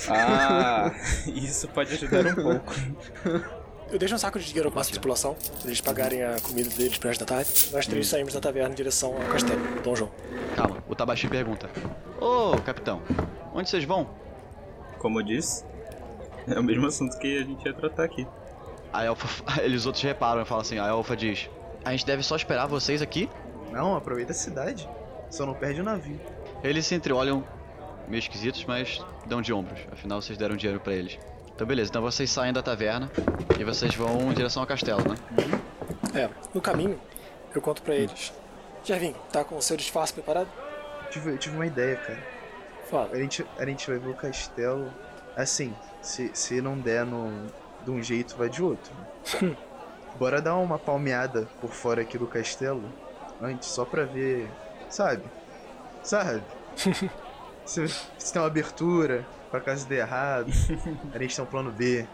[0.09, 0.91] Ah,
[1.29, 2.73] isso pode ajudar um pouco.
[3.95, 6.69] Eu deixo um saco de dinheiro com a nossa tripulação, pra eles pagarem a comida
[6.69, 7.49] deles pro resto da tarde.
[7.71, 10.11] Nós três saímos da taverna em direção ao castelo, Dom João.
[10.53, 11.69] Calma, o Tabaxi pergunta:
[12.19, 13.01] Ô, capitão,
[13.53, 14.09] onde vocês vão?
[14.99, 15.63] Como eu disse,
[16.45, 18.27] é o mesmo assunto que a gente ia tratar aqui.
[18.91, 19.29] A Elfa,
[19.63, 21.49] eles outros reparam e falam assim: a Elfa diz:
[21.85, 23.29] A gente deve só esperar vocês aqui?
[23.71, 24.89] Não, aproveita a cidade.
[25.29, 26.19] Só não perde o navio.
[26.61, 27.47] Eles se entreolham
[28.09, 29.79] meio esquisitos, mas dão de ombros.
[29.89, 31.17] Afinal, vocês deram dinheiro pra eles.
[31.55, 31.89] Então, beleza.
[31.89, 33.09] Então vocês saem da taverna
[33.57, 35.15] e vocês vão em direção ao castelo, né?
[36.13, 36.99] É, no caminho,
[37.53, 38.33] eu conto pra eles.
[38.83, 40.49] Jervin, tá com o seu disfarce preparado?
[41.09, 42.23] Tive, eu tive uma ideia, cara.
[42.89, 43.09] Fala.
[43.13, 44.93] A gente, a gente vai ver o castelo.
[45.35, 47.47] Assim, se, se não der no,
[47.83, 48.91] de um jeito, vai de outro.
[50.19, 52.83] Bora dar uma palmeada por fora aqui do castelo
[53.41, 54.49] antes, só pra ver.
[54.89, 55.23] Sabe?
[56.03, 56.43] Sabe?
[57.65, 60.47] se, se tem uma abertura, pra caso dê errado,
[61.13, 62.05] a gente tem um plano B.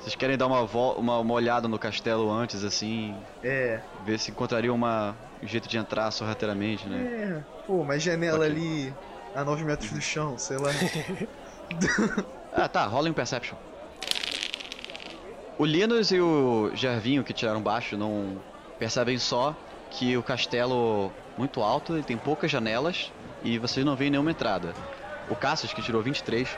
[0.00, 4.74] Vocês querem dar uma, uma, uma olhada no castelo antes, assim, É, ver se encontrariam
[4.74, 7.42] uma, um jeito de entrar sorrateiramente, né?
[7.42, 7.66] é.
[7.66, 8.94] Pô, uma janela ali
[9.34, 10.70] a 9 metros do chão, sei lá.
[12.58, 13.56] Ah, tá, rola em Perception.
[15.58, 18.40] O Linus e o Gervinho, que tiraram baixo, não
[18.78, 19.54] percebem só
[19.90, 24.74] que o castelo muito alto, ele tem poucas janelas e vocês não veem nenhuma entrada.
[25.28, 26.48] O Cassius, que tirou 23,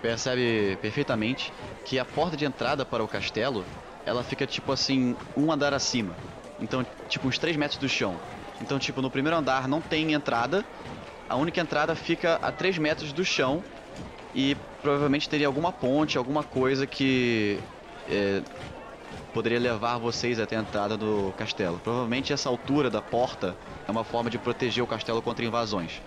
[0.00, 1.52] percebe perfeitamente
[1.84, 3.64] que a porta de entrada para o castelo,
[4.04, 6.16] ela fica tipo assim, um andar acima.
[6.58, 8.20] Então, tipo, uns 3 metros do chão.
[8.60, 10.64] Então, tipo, no primeiro andar não tem entrada,
[11.28, 13.64] a única entrada fica a 3 metros do chão
[14.34, 17.62] e provavelmente teria alguma ponte, alguma coisa que
[18.06, 18.42] é,
[19.32, 21.78] poderia levar vocês até a entrada do castelo.
[21.78, 26.00] Provavelmente essa altura da porta é uma forma de proteger o castelo contra invasões.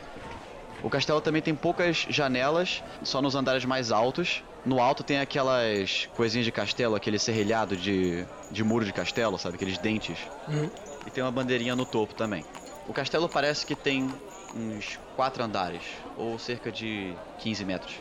[0.84, 4.44] O castelo também tem poucas janelas, só nos andares mais altos.
[4.66, 9.56] No alto tem aquelas coisinhas de castelo, aquele serrilhado de, de muro de castelo, sabe?
[9.56, 10.18] Aqueles dentes.
[10.48, 10.70] Uhum.
[11.06, 12.46] E tem uma bandeirinha no topo também.
[12.88, 14.14] O castelo parece que tem
[14.56, 15.84] uns quatro andares,
[16.18, 17.96] ou cerca de 15 metros.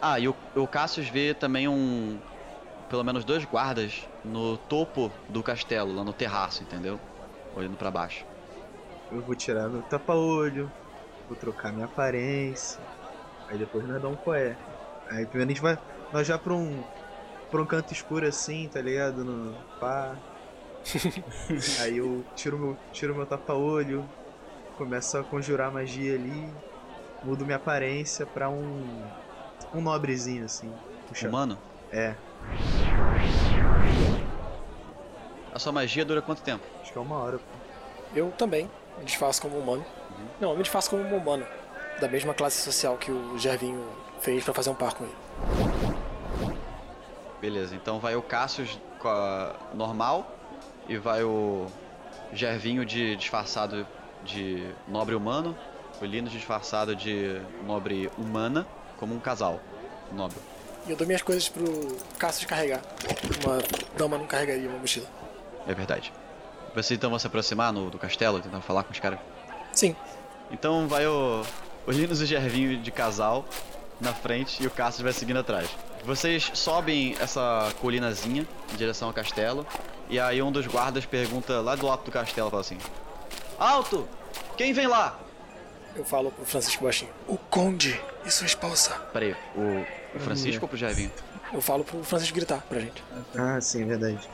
[0.00, 2.18] Ah, e o, o Cassius vê também um.
[2.88, 7.00] Pelo menos dois guardas no topo do castelo, lá no terraço, entendeu?
[7.56, 8.24] Olhando pra baixo.
[9.10, 10.70] Eu vou tirar meu tapa-olho,
[11.28, 12.80] vou trocar minha aparência.
[13.48, 14.56] Aí depois nós dá um coé.
[15.08, 15.78] Aí primeiro a gente vai.
[16.12, 16.82] Nós já pra um.
[17.50, 19.24] pra um canto escuro assim, tá ligado?
[19.24, 19.54] No.
[19.80, 20.16] pá.
[21.80, 24.08] Aí eu tiro meu, tiro meu tapa-olho,
[24.76, 26.48] começo a conjurar magia ali,
[27.24, 29.02] mudo minha aparência pra um.
[29.74, 30.72] um nobrezinho assim.
[31.08, 31.28] Puxa.
[31.28, 31.58] Humano?
[31.90, 32.14] É.
[35.54, 36.64] A sua magia dura quanto tempo?
[36.82, 37.40] Acho que é uma hora.
[38.14, 39.84] Eu também me disfarço como humano.
[40.40, 41.46] Não, eu me disfarço como um humano.
[42.00, 43.82] Da mesma classe social que o Gervinho
[44.20, 45.16] fez pra fazer um par com ele.
[47.40, 50.30] Beleza, então vai o Cassius com a normal
[50.88, 51.66] e vai o
[52.32, 53.86] Gervinho de disfarçado
[54.24, 55.56] de nobre humano,
[56.00, 58.66] o Linus disfarçado de nobre humana,
[58.98, 59.60] como um casal
[60.12, 60.38] nobre.
[60.86, 61.64] E eu dou minhas coisas pro
[62.18, 62.80] Cassius carregar.
[63.44, 63.58] Uma
[63.96, 65.06] dama não carregaria uma mochila.
[65.66, 66.12] É verdade.
[66.74, 69.18] Vocês então vão se aproximar no, do castelo, tentar falar com os caras?
[69.72, 69.96] Sim,
[70.50, 71.42] Então vai o,
[71.86, 73.44] o Linus e o Gervinho de casal
[74.00, 75.68] na frente e o Cassius vai seguindo atrás.
[76.04, 79.66] Vocês sobem essa colinazinha em direção ao castelo
[80.08, 82.78] e aí um dos guardas pergunta lá do alto do castelo, fala assim:
[83.58, 84.06] Alto!
[84.56, 85.18] Quem vem lá?
[85.96, 87.10] eu falo pro Francisco baixinho.
[87.26, 88.90] O Conde e sua esposa.
[89.12, 91.10] Peraí, o, o Francisco ou pro Gervinho?
[91.52, 93.02] Eu falo pro Francisco gritar pra gente.
[93.36, 94.28] Ah, sim, é verdade.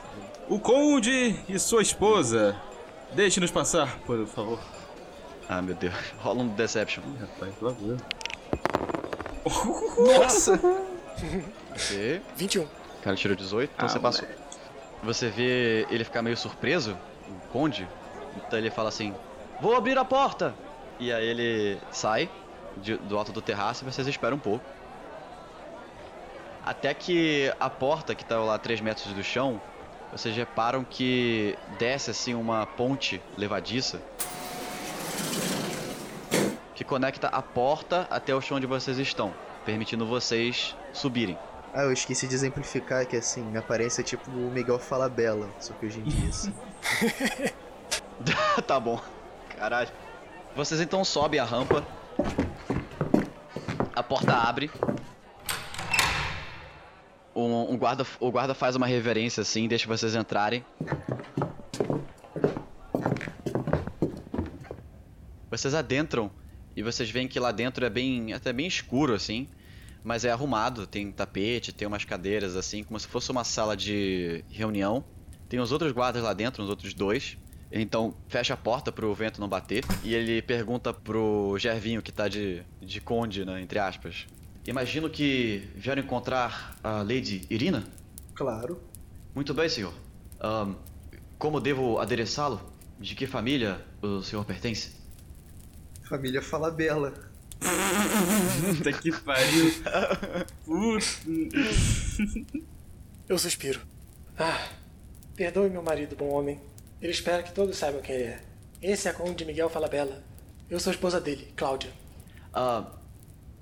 [0.49, 2.55] O conde e sua esposa.
[3.13, 4.59] Deixe-nos passar, por favor.
[5.47, 5.93] Ah, meu Deus.
[6.19, 7.03] Rola um Deception.
[7.03, 7.97] Ih, rapaz, lá vou eu.
[10.19, 10.59] Nossa!
[11.75, 12.21] Você.
[12.35, 12.63] 21.
[12.63, 12.67] O
[13.03, 14.27] cara tirou 18, então Ah, você passou.
[15.03, 17.87] Você vê ele ficar meio surpreso, o conde.
[18.37, 19.13] Então ele fala assim:
[19.61, 20.53] Vou abrir a porta!
[20.99, 22.29] E aí ele sai
[22.77, 24.63] de- do alto do terraço e vocês esperam um pouco.
[26.65, 29.61] Até que a porta, que tá lá a 3 metros do chão,
[30.11, 34.01] vocês reparam que desce assim uma ponte levadiça
[36.75, 39.33] que conecta a porta até o chão onde vocês estão,
[39.65, 41.37] permitindo vocês subirem.
[41.73, 45.73] Ah, eu esqueci de exemplificar que assim, minha aparência é tipo o Miguel Falabella, só
[45.73, 46.53] que hoje em dia, assim.
[48.67, 49.01] tá bom.
[49.57, 49.89] Caralho.
[50.55, 51.83] Vocês então sobem a rampa.
[53.95, 54.69] A porta abre.
[57.35, 60.63] Um, um guarda, o guarda faz uma reverência assim, deixa vocês entrarem.
[65.49, 66.31] Vocês adentram
[66.75, 69.47] e vocês veem que lá dentro é bem até bem escuro assim,
[70.03, 74.43] mas é arrumado, tem tapete, tem umas cadeiras assim, como se fosse uma sala de
[74.49, 75.03] reunião.
[75.47, 77.37] Tem os outros guardas lá dentro, os outros dois.
[77.71, 82.27] Então fecha a porta pro vento não bater e ele pergunta pro Gervinho que tá
[82.27, 84.27] de, de conde, né, entre aspas.
[84.65, 87.83] Imagino que vieram encontrar a Lady Irina?
[88.33, 88.81] Claro.
[89.35, 89.93] Muito bem, senhor.
[90.39, 90.75] Ahn,
[91.37, 92.61] como devo adereçá-lo?
[92.99, 94.91] De que família o senhor pertence?
[96.07, 97.13] Família Falabella.
[98.61, 99.73] Puta que pariu.
[100.65, 101.05] Puta.
[103.27, 103.81] Eu suspiro.
[104.37, 104.69] Ah,
[105.35, 106.59] perdoe meu marido, bom homem.
[107.01, 108.43] Ele espera que todos saibam quem ele é.
[108.81, 110.23] Esse é Conde Miguel Falabella.
[110.69, 111.91] Eu sou a esposa dele, Cláudia.
[112.53, 112.85] Ah,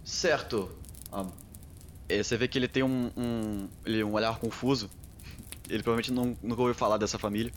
[0.03, 0.80] certo.
[1.11, 1.25] Ah,
[2.09, 4.89] é, você vê que ele tem um, um, ele- um olhar confuso.
[5.69, 7.51] Ele provavelmente não, nunca ouviu falar dessa família.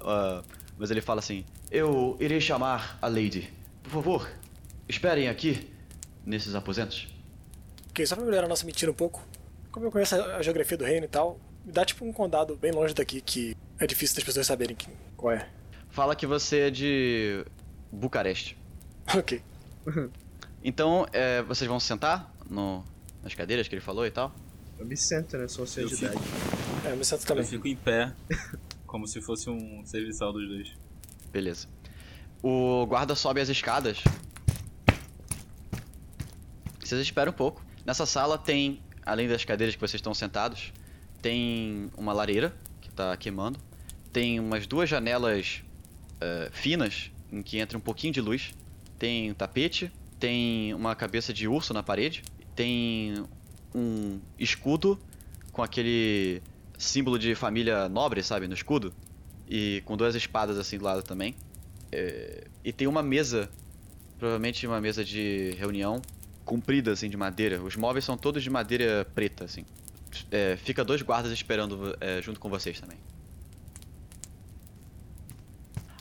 [0.00, 0.42] Ah,
[0.78, 3.52] mas ele fala assim: Eu irei chamar a Lady.
[3.82, 4.30] Por favor,
[4.88, 5.68] esperem aqui,
[6.24, 7.08] nesses aposentos.
[7.90, 9.26] Ok, só pra melhorar a nossa mentira um pouco.
[9.72, 12.56] Como eu conheço a a geografia do reino e tal, me dá tipo um condado
[12.56, 15.48] bem longe daqui que é difícil das pessoas saberem que, qual é.
[15.90, 17.44] Fala que você é de
[17.92, 18.56] Bucareste.
[19.16, 19.42] Ok.
[20.62, 22.84] Então, é, vocês vão se sentar no,
[23.22, 24.34] nas cadeiras que ele falou e tal?
[24.78, 25.46] Eu me sento, né?
[25.48, 26.20] Sou senhor Eu de idade.
[26.84, 27.44] É, eu me sinto Eu também.
[27.44, 28.12] fico em pé,
[28.86, 30.72] como se fosse um serviçal dos dois.
[31.32, 31.68] Beleza.
[32.42, 34.02] O guarda sobe as escadas.
[36.80, 37.64] Vocês esperam um pouco.
[37.84, 40.72] Nessa sala tem, além das cadeiras que vocês estão sentados,
[41.22, 43.58] tem uma lareira que tá queimando.
[44.12, 45.62] Tem umas duas janelas
[46.20, 48.52] eh, finas em que entra um pouquinho de luz.
[48.98, 49.92] Tem um tapete.
[50.18, 52.22] Tem uma cabeça de urso na parede.
[52.60, 53.24] Tem
[53.74, 55.00] um escudo
[55.50, 56.42] com aquele
[56.76, 58.92] símbolo de família nobre, sabe, no escudo.
[59.48, 61.34] E com duas espadas assim do lado também.
[61.90, 63.48] É, e tem uma mesa,
[64.18, 66.02] provavelmente uma mesa de reunião,
[66.44, 67.62] comprida assim de madeira.
[67.62, 69.64] Os móveis são todos de madeira preta, assim.
[70.30, 72.98] É, fica dois guardas esperando é, junto com vocês também.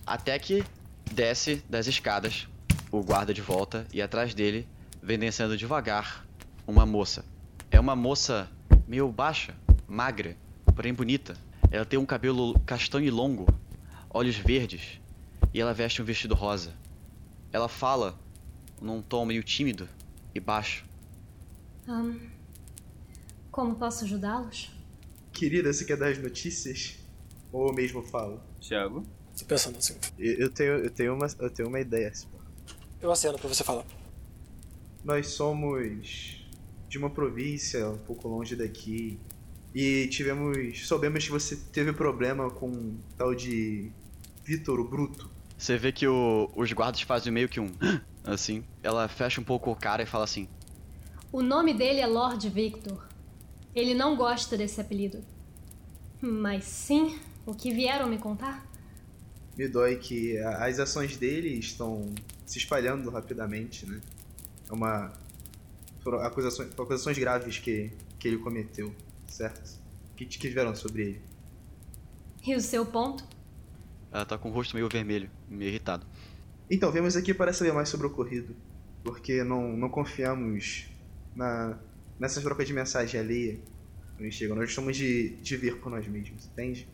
[0.05, 0.61] Até que
[1.09, 2.49] desce das escadas
[2.91, 4.67] o guarda de volta e atrás dele
[5.01, 6.27] vem descendo devagar
[6.69, 7.25] uma moça.
[7.71, 8.49] É uma moça
[8.87, 9.55] meio baixa,
[9.87, 10.37] magra,
[10.75, 11.35] porém bonita.
[11.71, 13.47] Ela tem um cabelo castanho e longo,
[14.09, 14.99] olhos verdes
[15.51, 16.73] e ela veste um vestido rosa.
[17.51, 18.19] Ela fala
[18.79, 19.89] num tom meio tímido
[20.33, 20.85] e baixo.
[21.87, 22.15] Ahn,
[23.51, 24.69] como posso ajudá-los?
[25.33, 26.99] Querida, você quer dar as notícias?
[27.51, 28.39] Ou eu mesmo falo?
[28.61, 29.03] Thiago?
[29.37, 29.97] Tô pensando assim.
[30.19, 32.09] Eu, eu tenho, eu, tenho uma, eu tenho uma ideia.
[32.09, 32.27] assim.
[33.01, 33.85] Eu aceno pra você falar.
[35.03, 36.38] Nós somos
[36.89, 39.17] de uma província um pouco longe daqui.
[39.73, 40.87] E tivemos.
[40.87, 43.91] Soubemos que você teve problema com um tal de.
[44.43, 45.29] Vitor o Bruto.
[45.57, 47.71] Você vê que o- os guardas fazem meio que um.
[48.23, 48.63] Assim.
[48.83, 50.47] Ela fecha um pouco o cara e fala assim:
[51.31, 53.07] O nome dele é Lord Victor.
[53.75, 55.23] Ele não gosta desse apelido.
[56.21, 58.65] Mas sim, o que vieram me contar?
[59.57, 62.13] Me dói que as ações dele estão
[62.45, 64.01] se espalhando rapidamente, né?
[64.69, 65.13] É uma.
[66.09, 68.91] Foram acusações, acusações graves que, que ele cometeu,
[69.27, 69.79] certo?
[70.11, 71.21] O que, que tiveram sobre ele?
[72.43, 73.23] E o seu ponto?
[74.11, 76.07] Ela tá com o rosto meio vermelho, meio irritado.
[76.67, 78.55] Então, viemos aqui para saber mais sobre o ocorrido.
[79.03, 80.87] Porque não, não confiamos
[81.35, 81.77] na,
[82.19, 83.59] nessas trocas de mensagem alheia
[84.17, 84.55] quando chegam.
[84.55, 86.87] Nós gostamos de, de ver por nós mesmos, entende?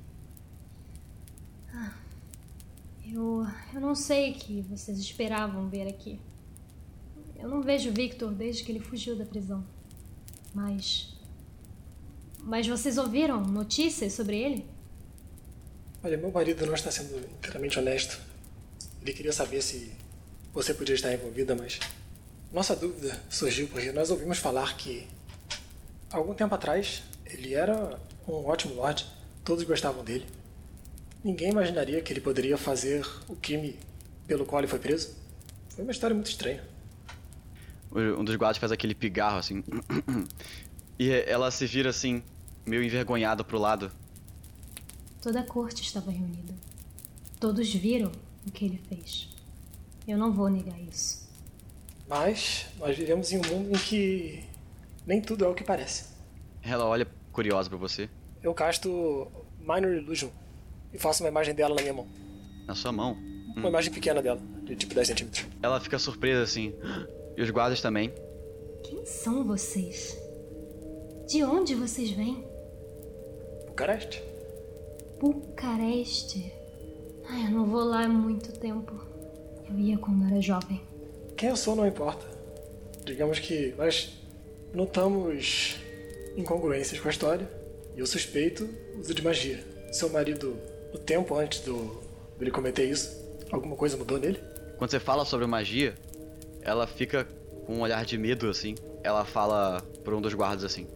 [3.09, 3.47] Eu.
[3.73, 6.19] Eu não sei o que vocês esperavam ver aqui.
[7.39, 9.63] Eu não vejo Victor desde que ele fugiu da prisão.
[10.53, 11.13] Mas.
[12.39, 14.65] Mas vocês ouviram notícias sobre ele?
[16.03, 18.19] Olha, meu marido não está sendo inteiramente honesto.
[19.01, 19.91] Ele queria saber se
[20.53, 21.79] você podia estar envolvida, mas
[22.53, 25.07] nossa dúvida surgiu porque nós ouvimos falar que
[26.11, 29.05] algum tempo atrás ele era um ótimo lord,
[29.43, 30.25] todos gostavam dele.
[31.23, 33.77] Ninguém imaginaria que ele poderia fazer o crime
[34.27, 35.15] pelo qual ele foi preso.
[35.69, 36.63] Foi uma história muito estranha.
[37.95, 39.63] Um dos guardas faz aquele pigarro assim.
[40.99, 42.21] e ela se vira assim,
[42.65, 43.91] meio envergonhada pro lado.
[45.21, 46.53] Toda a corte estava reunida.
[47.39, 48.11] Todos viram
[48.45, 49.29] o que ele fez.
[50.07, 51.25] Eu não vou negar isso.
[52.07, 54.43] Mas nós vivemos em um mundo em que
[55.07, 56.05] nem tudo é o que parece.
[56.61, 58.09] Ela olha curiosa pra você.
[58.43, 59.27] Eu casto
[59.59, 60.29] Minor Illusion
[60.93, 62.07] e faço uma imagem dela na minha mão.
[62.67, 63.17] Na sua mão.
[63.55, 65.45] Uma imagem pequena dela, de tipo 10 centímetros.
[65.61, 66.73] Ela fica surpresa assim.
[67.37, 68.13] E os guardas também.
[68.83, 70.17] Quem são vocês?
[71.27, 72.45] De onde vocês vêm?
[73.67, 74.23] Bucareste?
[75.19, 76.53] Bucareste.
[77.27, 78.93] Ai, eu não vou lá há muito tempo.
[79.67, 80.81] Eu ia quando era jovem.
[81.35, 82.25] Quem eu sou não importa.
[83.03, 84.13] Digamos que nós
[84.73, 85.77] notamos
[86.37, 87.49] incongruências com a história
[87.95, 89.63] e eu suspeito o uso de magia.
[89.91, 90.55] Seu marido,
[90.93, 92.03] no tempo antes do
[92.37, 94.39] dele cometer isso, alguma coisa mudou nele?
[94.77, 95.95] Quando você fala sobre magia,
[96.65, 97.23] ela fica
[97.65, 98.75] com um olhar de medo assim.
[99.03, 100.87] Ela fala pra um dos guardas assim.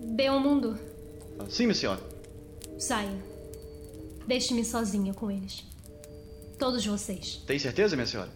[0.00, 0.76] Belmundo,
[1.48, 2.00] Sim, minha senhora.
[2.78, 3.16] saia.
[4.26, 5.64] Deixe-me sozinha com eles.
[6.58, 7.42] Todos vocês.
[7.46, 8.30] Tem certeza, minha senhora?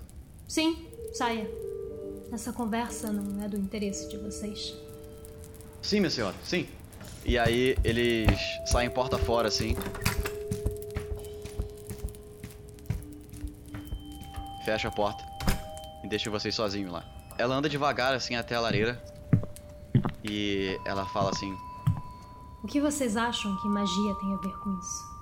[0.47, 1.49] Sim, saia.
[2.33, 4.75] Essa conversa não é do interesse de vocês.
[5.81, 6.69] Sim, minha senhora, sim.
[7.25, 8.29] E aí eles
[8.67, 9.77] saem porta fora assim.
[14.65, 15.26] Fecha a porta
[16.07, 17.05] e deixa vocês sozinhos lá.
[17.37, 19.03] Ela anda devagar assim até a lareira
[20.25, 21.53] e ela fala assim:
[22.63, 25.17] O que vocês acham que magia tem a ver com isso?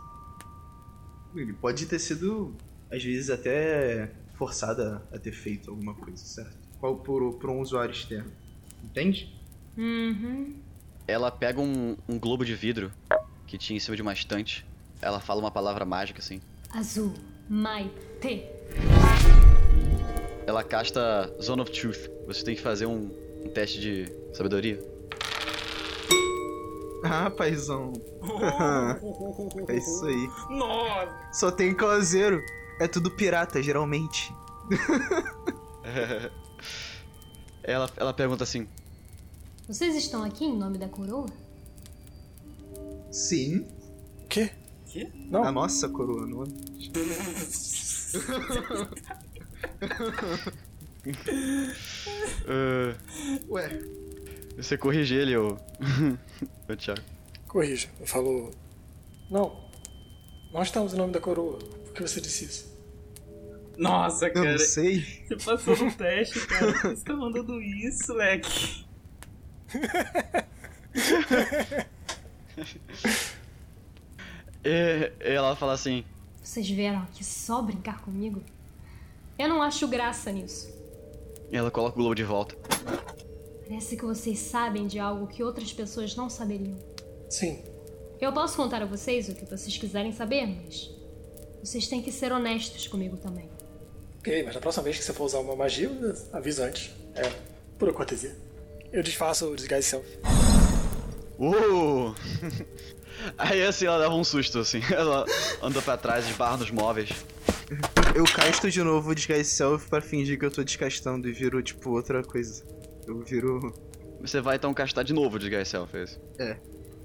[1.35, 2.55] Ele pode ter sido,
[2.93, 6.57] às vezes, até forçada a ter feito alguma coisa, certo?
[6.79, 8.31] Qual por, por um usuário externo.
[8.85, 9.35] Entende?
[9.77, 10.55] Uhum.
[11.09, 12.93] Ela pega um, um globo de vidro
[13.47, 14.65] que tinha em cima de uma estante.
[15.03, 16.41] Ela fala uma palavra mágica assim.
[16.71, 17.13] Azul.
[17.49, 18.54] Maite.
[20.47, 22.11] Ela casta Zone of Truth.
[22.27, 23.11] Você tem que fazer um,
[23.45, 24.79] um teste de sabedoria.
[27.05, 27.93] Ah, paizão.
[29.69, 30.29] é isso aí.
[30.51, 31.33] Nossa!
[31.33, 32.43] Só tem causeiro.
[32.81, 34.33] É tudo pirata, geralmente.
[37.63, 38.69] Ela, ela pergunta assim:
[39.67, 41.27] Vocês estão aqui em nome da coroa?
[43.11, 43.67] Sim,
[44.29, 44.51] quê?
[44.87, 45.11] Que?
[45.31, 45.45] Não.
[45.45, 46.45] a nossa coroa, não
[52.47, 52.95] "Ah,
[53.49, 53.69] Ué,
[54.57, 55.57] Você corrige ele, ô.
[56.69, 57.01] ô Thiago.
[57.49, 57.89] Corrija.
[58.01, 58.51] Eu falo.
[59.31, 59.65] Não.
[60.53, 61.59] Nós estamos em nome da coroa.
[61.59, 62.75] Por que você disse isso?
[63.77, 64.53] Nossa, eu cara.
[64.53, 65.01] não sei.
[65.27, 66.73] Você passou no teste, cara.
[66.73, 68.85] Por que Você tá mandando isso, leque?
[74.65, 76.05] E ela fala assim:
[76.43, 78.43] Vocês vieram aqui só brincar comigo?
[79.39, 80.73] Eu não acho graça nisso.
[81.51, 82.57] e ela coloca o globo de volta.
[83.67, 86.77] Parece que vocês sabem de algo que outras pessoas não saberiam.
[87.31, 87.63] Sim.
[88.21, 90.91] Eu posso contar a vocês o que vocês quiserem saber, mas
[91.63, 93.49] vocês têm que ser honestos comigo também.
[94.19, 95.91] Ok, mas na próxima vez que você for usar uma magia,
[96.33, 96.91] avisa antes.
[97.15, 97.31] É,
[97.79, 98.35] pura cortesia.
[98.93, 100.07] Eu desfaço o disguise self.
[101.39, 102.15] Uh!
[103.39, 104.81] Aí assim ela dava um susto, assim.
[104.93, 105.25] Ela
[105.63, 107.11] anda pra trás, esbarra nos móveis.
[108.15, 111.61] Eu casto de novo o Disguise Self pra fingir que eu tô descastando e viro,
[111.61, 112.65] tipo, outra coisa.
[113.09, 113.75] Eu viro.
[114.21, 116.21] Você vai então castar de novo o Disguise Self, é isso?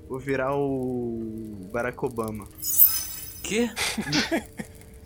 [0.07, 1.19] Vou virar o
[1.71, 2.47] Barack Obama.
[3.43, 3.69] Quê?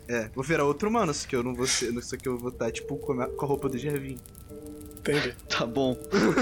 [0.06, 1.90] É, vou virar outro humano, só que eu não vou ser.
[2.04, 4.20] Só que eu vou estar, tipo, com a, com a roupa do Gervin.
[4.98, 5.34] Entendi.
[5.48, 5.98] Tá bom.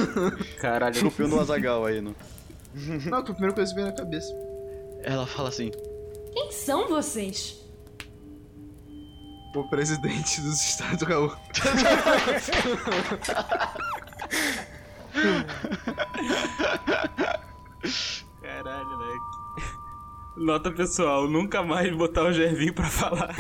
[0.60, 1.00] Caralho.
[1.00, 2.16] Cupiu no Azagal aí, não.
[2.74, 4.34] Não, foi a primeira coisa que veio na cabeça.
[5.04, 5.70] Ela fala assim:
[6.34, 7.61] Quem são vocês?
[9.54, 11.36] O presidente dos Estados Raul.
[18.42, 19.16] Caralho, né?
[20.38, 23.36] Nota pessoal, nunca mais botar o Gervinho pra falar.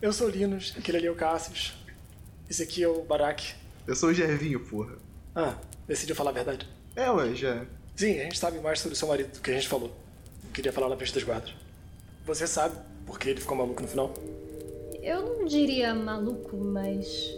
[0.00, 1.74] Eu sou o Linus, aquele ali é o Cassius.
[2.48, 3.54] Esse aqui é o Barak.
[3.86, 4.94] Eu sou o Gervinho, porra.
[5.34, 5.54] Ah,
[5.88, 6.68] decidiu falar a verdade.
[6.94, 7.64] É, ué, já.
[7.96, 9.88] Sim, a gente sabe mais sobre o seu marido do que a gente falou.
[10.44, 11.52] Eu queria falar na frente das guardas.
[12.24, 14.14] Você sabe por que ele ficou maluco no final?
[15.04, 17.30] Eu não diria maluco, mas.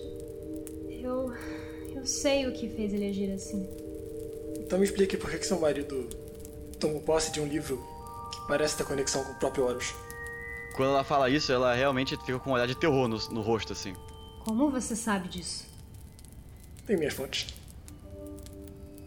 [0.88, 1.34] Eu.
[1.92, 3.68] Eu sei o que fez ele agir assim.
[4.60, 6.08] Então me explique por que que seu marido
[6.78, 7.82] tomou posse de um livro
[8.32, 9.92] que parece ter conexão com o próprio Horus.
[10.76, 13.72] Quando ela fala isso, ela realmente fica com um olhar de terror no, no rosto,
[13.72, 13.94] assim.
[14.44, 15.66] Como você sabe disso?
[16.86, 17.46] Tem minhas fontes.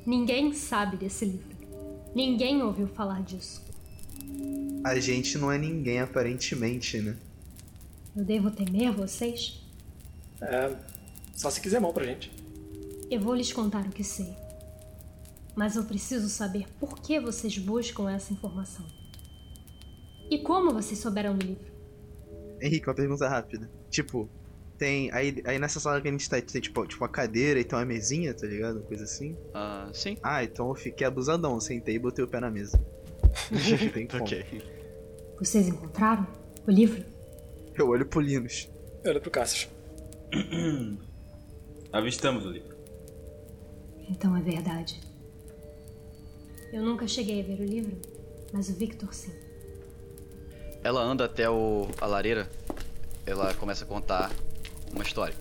[0.06, 1.56] Ninguém sabe desse livro.
[2.14, 3.64] Ninguém ouviu falar disso.
[4.84, 7.16] A gente não é ninguém, aparentemente, né?
[8.16, 9.62] Eu devo temer vocês?
[10.42, 10.76] É.
[11.36, 12.32] Só se quiser mal pra gente.
[13.10, 14.36] Eu vou lhes contar o que sei.
[15.56, 18.86] Mas eu preciso saber por que vocês buscam essa informação.
[20.30, 21.72] E como vocês souberam do livro?
[22.62, 23.70] Henrique, uma pergunta rápida.
[23.90, 24.30] Tipo,
[24.78, 25.12] tem.
[25.12, 27.78] Aí, aí nessa sala que a gente tá, tem tipo, tipo uma cadeira e tem
[27.78, 28.78] uma mesinha, tá ligado?
[28.78, 29.36] Uma coisa assim.
[29.54, 30.18] Ah, sim.
[30.22, 32.80] Ah, então eu fiquei abusadão, sentei e botei o pé na mesa.
[33.94, 34.24] Tem como.
[34.24, 34.64] ok.
[35.40, 36.28] Vocês encontraram
[36.68, 37.04] o livro?
[37.80, 38.70] Eu olho pro Linus.
[39.06, 39.70] Olha pro Cassius.
[41.94, 42.76] Avistamos o livro.
[44.10, 45.00] Então é verdade.
[46.74, 47.98] Eu nunca cheguei a ver o livro,
[48.52, 49.32] mas o Victor sim.
[50.84, 52.52] Ela anda até o, a lareira.
[53.26, 54.30] Ela começa a contar
[54.92, 55.36] uma história.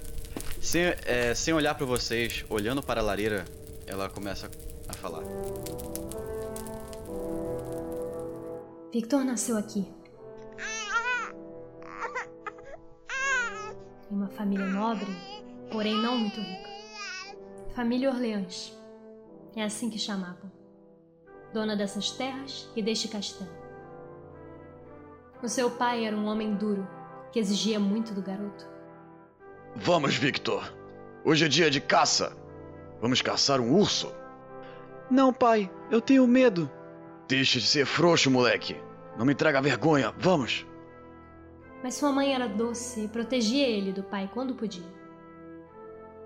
[0.60, 3.46] Sem, é, sem olhar pra vocês, olhando para a lareira,
[3.84, 4.48] ela começa
[4.86, 5.24] a falar.
[8.92, 9.97] Victor nasceu aqui.
[14.38, 15.10] Família nobre,
[15.68, 16.70] porém não muito rica.
[17.74, 18.72] Família Orleans.
[19.56, 20.52] É assim que chamavam.
[21.52, 23.50] Dona dessas terras e deste castelo.
[25.42, 26.86] O seu pai era um homem duro,
[27.32, 28.64] que exigia muito do garoto.
[29.74, 30.72] Vamos, Victor.
[31.24, 32.36] Hoje é dia de caça.
[33.00, 34.12] Vamos caçar um urso.
[35.10, 35.68] Não, pai.
[35.90, 36.70] Eu tenho medo.
[37.26, 38.80] Deixa de ser frouxo, moleque.
[39.16, 40.14] Não me traga vergonha.
[40.16, 40.64] Vamos.
[41.82, 44.86] Mas sua mãe era doce e protegia ele do pai quando podia.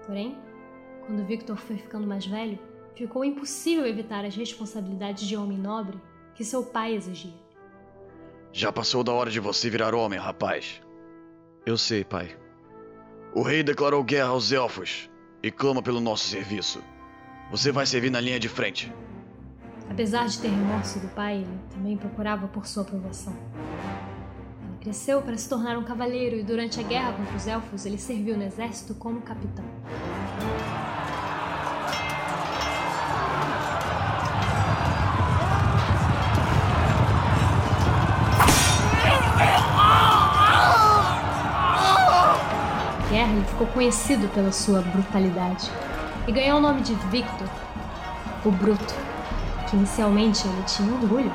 [0.07, 0.37] Porém,
[1.07, 2.59] quando Victor foi ficando mais velho,
[2.95, 5.99] ficou impossível evitar as responsabilidades de homem nobre
[6.35, 7.35] que seu pai exigia.
[8.53, 10.83] Já passou da hora de você virar homem, rapaz.
[11.65, 12.37] Eu sei, pai.
[13.35, 15.09] O rei declarou guerra aos elfos
[15.43, 16.83] e clama pelo nosso serviço.
[17.51, 18.93] Você vai servir na linha de frente.
[19.91, 23.37] Apesar de ter remorso do pai, ele também procurava por sua aprovação.
[24.83, 28.37] Cresceu para se tornar um cavaleiro e durante a guerra contra os elfos ele serviu
[28.37, 29.65] no exército como capitão.
[43.13, 45.71] Ele ficou conhecido pela sua brutalidade
[46.29, 47.49] e ganhou o nome de Victor,
[48.45, 48.95] o Bruto,
[49.69, 51.33] que inicialmente ele tinha orgulho.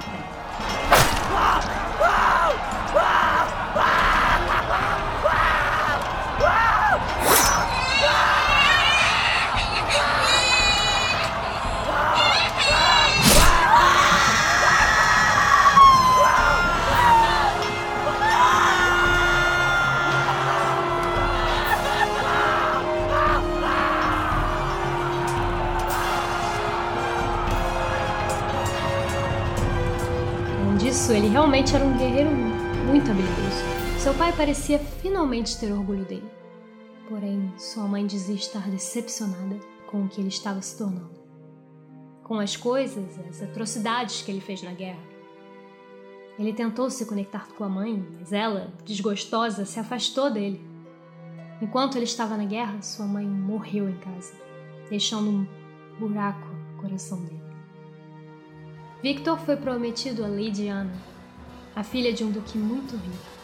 [34.37, 36.29] Parecia finalmente ter orgulho dele.
[37.09, 41.17] Porém, sua mãe dizia estar decepcionada com o que ele estava se tornando.
[42.23, 45.01] Com as coisas, as atrocidades que ele fez na guerra.
[46.37, 50.61] Ele tentou se conectar com a mãe, mas ela, desgostosa, se afastou dele.
[51.59, 54.35] Enquanto ele estava na guerra, sua mãe morreu em casa,
[54.87, 55.47] deixando um
[55.97, 57.41] buraco no coração dele.
[59.01, 60.93] Victor foi prometido a Lady Anna,
[61.75, 63.36] a filha de um duque muito rico.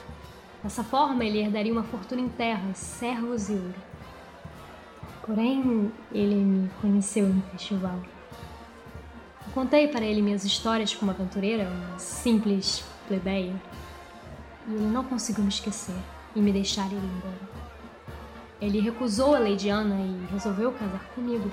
[0.64, 3.76] Dessa forma, ele herdaria uma fortuna em terras, servos e ouro.
[5.26, 8.01] Porém, ele me conheceu um festival.
[9.53, 13.53] Contei para ele minhas histórias como aventureira, uma simples plebeia.
[14.68, 15.95] E ele não conseguiu me esquecer
[16.34, 17.64] e me deixar ir embora.
[18.61, 21.51] Ele recusou a Lady Anna e resolveu casar comigo.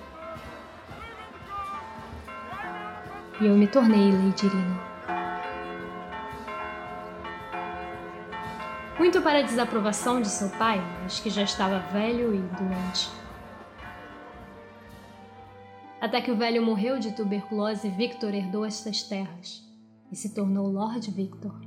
[3.40, 4.89] E eu me tornei Lady Irina.
[9.01, 13.09] Muito para a desaprovação de seu pai, mas que já estava velho e doente.
[15.98, 19.66] Até que o velho morreu de tuberculose, Victor herdou estas terras
[20.12, 21.59] e se tornou Lord Victor.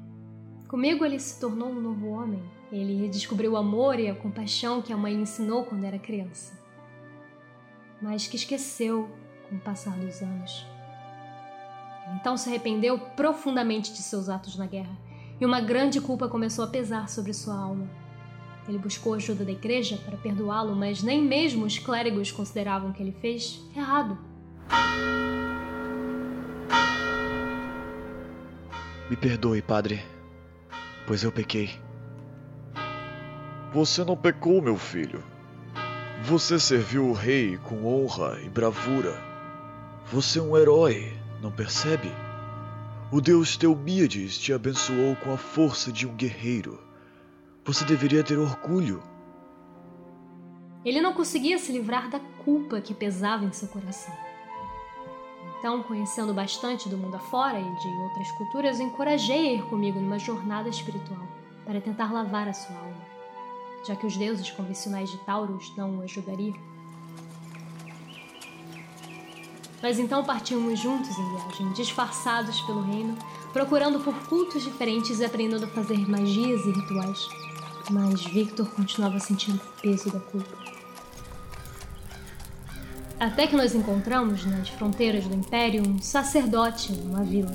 [0.67, 2.43] Comigo ele se tornou um novo homem.
[2.71, 6.53] Ele redescobriu o amor e a compaixão que a mãe ensinou quando era criança,
[7.99, 9.09] mas que esqueceu
[9.49, 10.67] com o passar dos anos.
[12.15, 14.95] Então se arrependeu profundamente de seus atos na guerra
[15.43, 17.85] e uma grande culpa começou a pesar sobre sua alma.
[18.65, 23.11] Ele buscou ajuda da igreja para perdoá-lo, mas nem mesmo os clérigos consideravam que ele
[23.11, 24.17] fez errado.
[29.09, 30.01] Me perdoe, padre,
[31.05, 31.71] pois eu pequei.
[33.73, 35.21] Você não pecou, meu filho.
[36.23, 39.21] Você serviu o rei com honra e bravura.
[40.09, 42.09] Você é um herói, não percebe?
[43.13, 46.79] O deus Teumíades te abençoou com a força de um guerreiro.
[47.63, 49.03] Você deveria ter orgulho.
[50.83, 54.11] Ele não conseguia se livrar da culpa que pesava em seu coração.
[55.59, 60.17] Então, conhecendo bastante do mundo afora e de outras culturas, encorajei a ir comigo numa
[60.17, 61.27] jornada espiritual
[61.65, 63.05] para tentar lavar a sua alma,
[63.87, 66.72] já que os deuses convencionais de Taurus não o ajudariam.
[69.83, 73.15] Mas então partimos juntos em viagem, disfarçados pelo reino,
[73.51, 77.27] procurando por cultos diferentes e aprendendo a fazer magias e rituais
[77.89, 80.57] mas Victor continuava sentindo o peso da culpa.
[83.19, 87.53] Até que nós encontramos nas fronteiras do Império um sacerdote numa vila,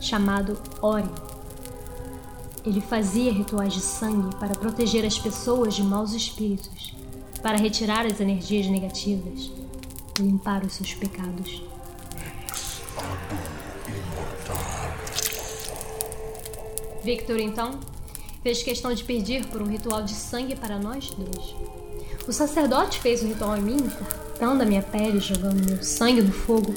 [0.00, 1.08] chamado Orion.
[2.64, 6.94] Ele fazia rituais de sangue para proteger as pessoas de maus espíritos,
[7.42, 9.50] para retirar as energias negativas
[10.20, 11.62] limpar os seus pecados.
[17.02, 17.80] Victor, então,
[18.42, 21.54] fez questão de pedir por um ritual de sangue para nós dois.
[22.28, 26.32] O sacerdote fez o ritual em mim, cortando a minha pele, jogando meu sangue no
[26.32, 26.74] fogo.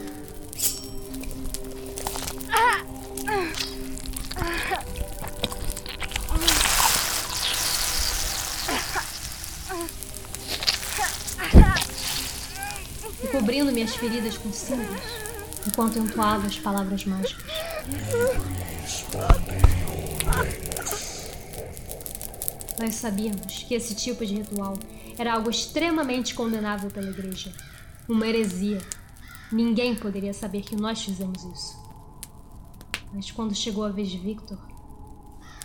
[14.04, 15.02] Feridas com cinzas,
[15.66, 17.42] enquanto entoava as palavras mágicas.
[22.78, 24.78] Nós sabíamos que esse tipo de ritual
[25.18, 27.54] era algo extremamente condenável pela igreja.
[28.10, 28.82] Uma heresia.
[29.50, 31.82] Ninguém poderia saber que nós fizemos isso.
[33.14, 34.60] Mas quando chegou a vez de Victor,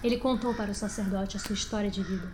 [0.00, 2.32] ele contou para o sacerdote a sua história de vida.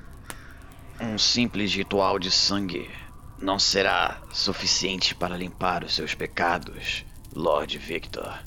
[1.00, 2.90] Um simples ritual de sangue
[3.39, 7.05] não será suficiente para limpar os seus pecados,
[7.35, 8.43] Lord Victor.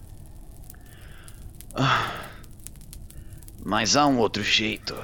[1.74, 2.26] Ah,
[3.64, 4.96] mas há um outro jeito.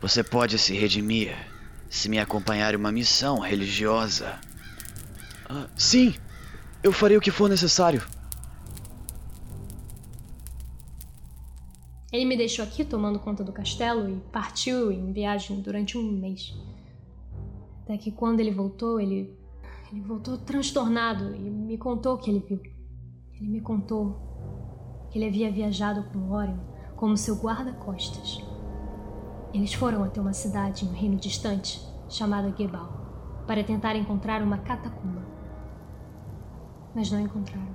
[0.00, 1.34] Você pode se redimir
[1.88, 4.38] se me acompanhar em uma missão religiosa.
[5.48, 6.14] Ah, sim,
[6.82, 8.04] eu farei o que for necessário.
[12.12, 16.54] Ele me deixou aqui tomando conta do castelo e partiu em viagem durante um mês.
[17.86, 19.34] Até que quando ele voltou, ele.
[19.90, 22.60] Ele voltou transtornado e me contou o que ele viu.
[23.32, 26.58] Ele me contou que ele havia viajado com Orion
[26.96, 28.44] como seu guarda-costas
[29.56, 31.80] eles foram até uma cidade em um reino distante,
[32.10, 35.22] chamada Gebal, para tentar encontrar uma catacumba.
[36.94, 37.74] Mas não encontraram.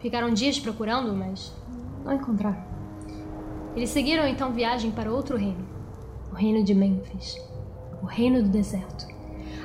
[0.00, 1.54] Ficaram dias procurando, mas
[2.04, 2.64] não encontraram.
[3.76, 5.64] Eles seguiram então viagem para outro reino,
[6.32, 7.40] o reino de Memphis,
[8.02, 9.06] o reino do deserto,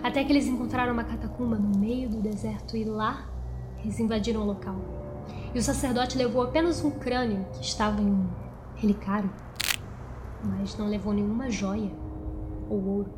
[0.04, 3.28] até que eles encontraram uma catacumba no meio do deserto e lá
[3.84, 4.76] eles invadiram o local.
[5.54, 8.28] E o sacerdote levou apenas um crânio que estava em um
[8.76, 9.30] relicário
[10.43, 11.91] mas não levou nenhuma joia
[12.70, 13.14] ou ouro.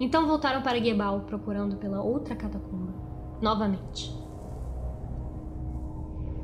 [0.00, 2.92] Então voltaram para Gebal procurando pela outra catacumba,
[3.40, 4.12] novamente.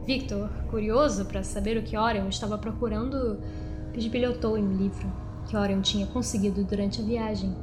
[0.04, 3.40] Victor, curioso para saber o que Orion estava procurando,
[3.92, 5.10] bisbilhotou em um livro
[5.46, 7.54] que Orion tinha conseguido durante a viagem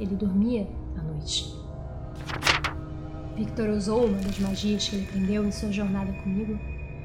[0.00, 0.66] ele dormia
[0.98, 1.54] à noite.
[3.36, 6.58] Victor usou uma das magias que ele aprendeu em sua jornada comigo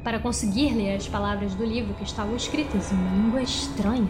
[0.03, 4.09] para conseguir ler as palavras do livro que estavam escritas em uma língua estranha.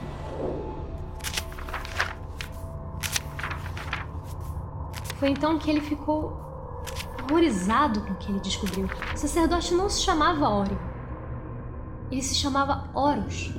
[5.16, 6.46] Foi então que ele ficou
[7.24, 8.88] horrorizado com o que ele descobriu.
[9.14, 10.78] O sacerdote não se chamava Ori.
[12.12, 13.52] Ele se chamava Horus.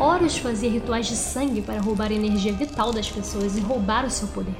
[0.00, 4.10] Horus fazia rituais de sangue para roubar a energia vital das pessoas e roubar o
[4.10, 4.54] seu poder.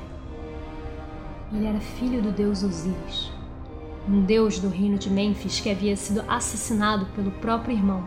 [1.53, 3.31] Ele era filho do deus Osíris,
[4.09, 8.03] um deus do reino de Mênfis que havia sido assassinado pelo próprio irmão,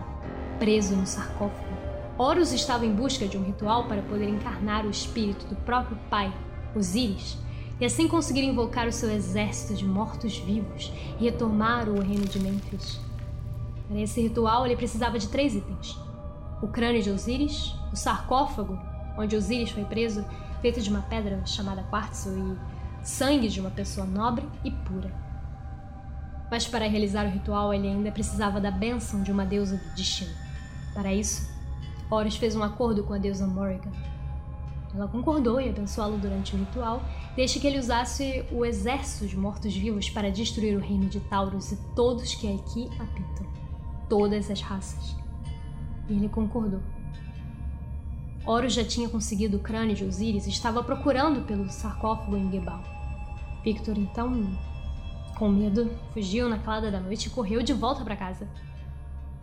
[0.60, 1.74] preso no sarcófago.
[2.18, 6.34] Horus estava em busca de um ritual para poder encarnar o espírito do próprio pai,
[6.76, 7.38] Osíris,
[7.80, 13.00] e assim conseguir invocar o seu exército de mortos-vivos e retomar o reino de Mênfis.
[13.88, 15.98] Para esse ritual, ele precisava de três itens:
[16.62, 18.78] o crânio de Osíris, o sarcófago
[19.18, 20.26] onde Osíris foi preso,
[20.62, 25.12] feito de uma pedra chamada quartzo, e sangue de uma pessoa nobre e pura.
[26.50, 30.32] Mas para realizar o ritual, ele ainda precisava da bênção de uma deusa do destino.
[30.94, 31.50] Para isso,
[32.10, 33.92] Horus fez um acordo com a deusa Morrigan.
[34.94, 37.02] Ela concordou em abençoá-lo durante o ritual,
[37.34, 41.78] desde que ele usasse o exército de mortos-vivos para destruir o reino de Taurus e
[41.96, 43.48] todos que aqui habitam.
[44.10, 45.16] Todas as raças.
[46.12, 46.82] Ele concordou.
[48.46, 52.84] Horus já tinha conseguido o crânio de Osíris e estava procurando pelo sarcófago em Gebal.
[53.64, 54.58] Victor, então,
[55.38, 58.48] com medo, fugiu na calada da noite e correu de volta para casa.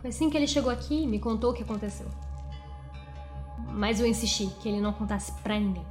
[0.01, 2.07] Foi assim que ele chegou aqui e me contou o que aconteceu.
[3.71, 5.85] Mas eu insisti que ele não contasse pra ninguém.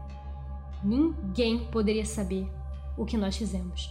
[0.83, 2.47] Ninguém poderia saber
[2.97, 3.91] o que nós fizemos.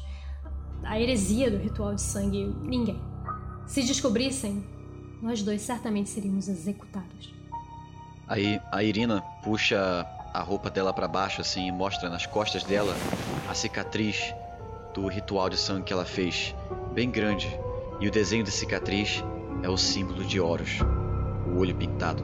[0.84, 3.02] A heresia do ritual de sangue, ninguém.
[3.66, 4.64] Se descobrissem,
[5.22, 7.34] nós dois certamente seríamos executados.
[8.28, 12.94] Aí a Irina puxa a roupa dela para baixo assim e mostra nas costas dela
[13.50, 14.34] a cicatriz
[14.94, 16.54] do ritual de sangue que ela fez,
[16.94, 17.48] bem grande.
[18.00, 19.24] E o desenho da cicatriz
[19.64, 20.80] é o símbolo de Horus,
[21.48, 22.24] o olho pintado.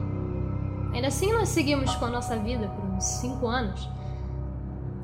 [0.92, 3.88] Ainda assim, nós seguimos com a nossa vida por uns cinco anos.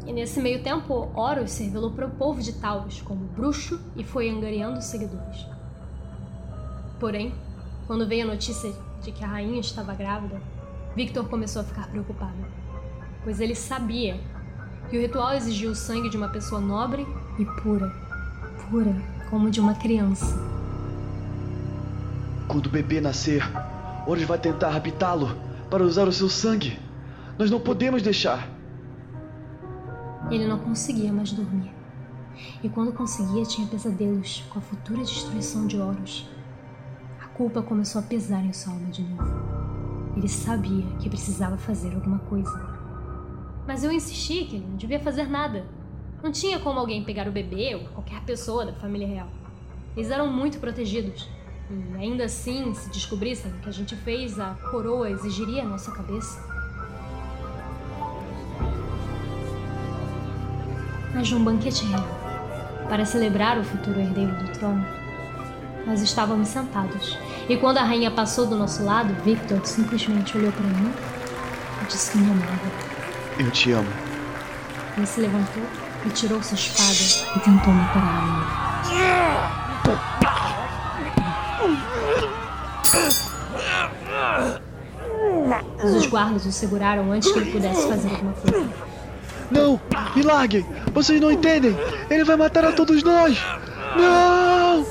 [0.06, 4.04] E nesse meio tempo, Horus se revelou para o povo de Taurus como bruxo e
[4.04, 5.46] foi angariando seguidores.
[7.00, 7.34] Porém,
[7.90, 8.72] quando veio a notícia
[9.02, 10.40] de que a rainha estava grávida,
[10.94, 12.36] Victor começou a ficar preocupado,
[13.24, 14.20] pois ele sabia
[14.88, 17.04] que o ritual exigia o sangue de uma pessoa nobre
[17.36, 17.92] e pura,
[18.70, 18.94] pura
[19.28, 20.38] como de uma criança.
[22.46, 23.42] Quando o bebê nascer,
[24.06, 25.36] Horus vai tentar habitá-lo
[25.68, 26.78] para usar o seu sangue.
[27.36, 28.48] Nós não podemos deixar.
[30.30, 31.72] Ele não conseguia mais dormir.
[32.62, 36.30] E quando conseguia, tinha pesadelos com a futura destruição de Horus.
[37.40, 40.12] Culpa começou a pesar em sua alma de novo.
[40.14, 42.52] Ele sabia que precisava fazer alguma coisa.
[43.66, 45.64] Mas eu insisti que ele não devia fazer nada.
[46.22, 49.28] Não tinha como alguém pegar o bebê ou qualquer pessoa da família real.
[49.96, 51.30] Eles eram muito protegidos.
[51.70, 55.90] E ainda assim, se descobrissem o que a gente fez, a coroa exigiria a nossa
[55.92, 56.46] cabeça.
[61.14, 62.04] Mas num banquete real,
[62.86, 64.99] para celebrar o futuro herdeiro do trono,
[65.86, 67.18] nós estávamos sentados.
[67.48, 70.92] E quando a rainha passou do nosso lado, Victor simplesmente olhou para mim
[71.82, 72.70] e disse que me amava.
[73.38, 73.88] Eu te amo.
[74.96, 75.62] Ele se levantou
[76.06, 78.70] e tirou sua espada e tentou matar a rainha.
[85.82, 88.68] Mas os guardas o seguraram antes que ele pudesse fazer alguma coisa.
[89.50, 89.80] Não!
[90.14, 90.64] Me larguem!
[90.92, 91.76] Vocês não entendem!
[92.08, 93.38] Ele vai matar a todos nós!
[93.96, 94.86] Não!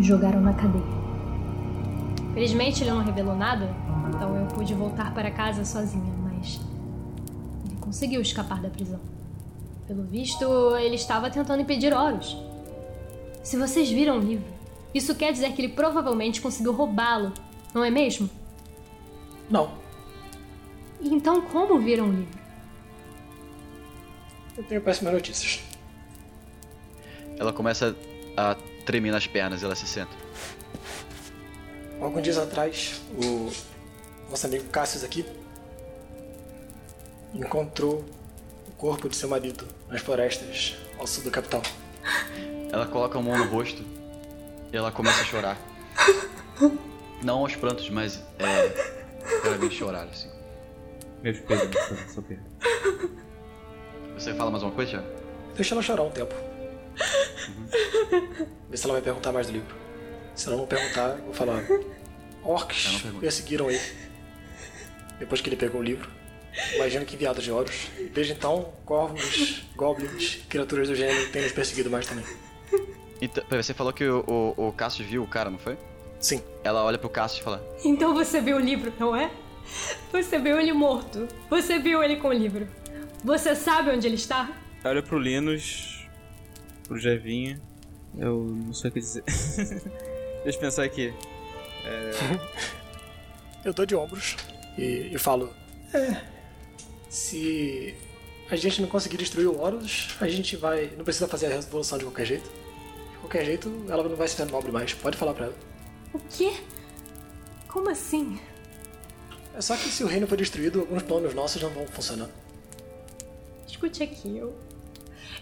[0.00, 0.82] E jogaram na cadeia.
[2.32, 3.68] Felizmente ele não revelou nada,
[4.08, 6.58] então eu pude voltar para casa sozinha, mas
[7.66, 8.98] ele conseguiu escapar da prisão.
[9.86, 10.44] Pelo visto,
[10.78, 12.34] ele estava tentando impedir Horus.
[13.42, 14.46] Se vocês viram o livro,
[14.94, 17.34] isso quer dizer que ele provavelmente conseguiu roubá-lo,
[17.74, 18.30] não é mesmo?
[19.50, 19.70] Não,
[20.98, 22.40] E então como viram o livro?
[24.56, 25.62] eu tenho péssimas notícias.
[27.38, 27.94] Ela começa
[28.36, 28.56] a
[28.90, 30.10] tremer nas pernas e ela se senta.
[32.00, 33.52] Alguns dias atrás, o
[34.28, 35.24] nosso amigo Cassius aqui
[37.32, 38.04] encontrou
[38.66, 41.62] o corpo de seu marido nas florestas ao sul da capital.
[42.72, 43.84] Ela coloca a mão no rosto
[44.72, 45.58] e ela começa a chorar.
[47.22, 48.68] Não aos prantos, mas é.
[49.42, 50.30] Claramente chorar, assim.
[51.22, 51.70] Meus pela
[52.08, 52.42] sua perda.
[54.14, 55.06] Você fala mais uma coisa, Thiago?
[55.54, 56.49] Deixa ela chorar um tempo.
[58.68, 59.74] Vê se ela vai perguntar mais do livro.
[60.34, 61.62] Se ela não perguntar, eu vou falar.
[62.42, 63.80] Orcs perseguiram ele.
[65.18, 66.08] Depois que ele pegou o livro.
[66.74, 67.88] Imagino que enviados de Horus.
[68.12, 72.24] Desde então, corvos, goblins, criaturas do gênero têm nos perseguido mais também.
[73.20, 74.24] Então, você falou que o,
[74.56, 75.76] o, o Cassius viu o cara, não foi?
[76.18, 79.30] Sim, Ela olha pro Cassius e fala: Então você viu o livro, não é?
[80.12, 81.28] Você viu ele morto.
[81.48, 82.66] Você viu ele com o livro.
[83.24, 84.50] Você sabe onde ele está?
[84.84, 85.99] Olha pro Linus,
[86.90, 87.60] pro Jevinha.
[88.18, 89.22] Eu não sei o que dizer.
[90.42, 91.14] Deixa eu pensar aqui.
[93.64, 94.36] Eu dou de ombros
[94.76, 95.54] e, e falo:
[95.94, 96.20] É.
[97.08, 97.94] Se
[98.50, 100.90] a gente não conseguir destruir o Horus, a gente vai.
[100.96, 102.50] Não precisa fazer a revolução de qualquer jeito.
[103.12, 104.92] De qualquer jeito, ela não vai ser nobre mais.
[104.94, 105.56] Pode falar pra ela.
[106.12, 106.52] O quê?
[107.68, 108.40] Como assim?
[109.54, 112.28] É só que se o reino for destruído, alguns planos nossos não vão funcionar.
[113.66, 114.69] Escute aqui, eu.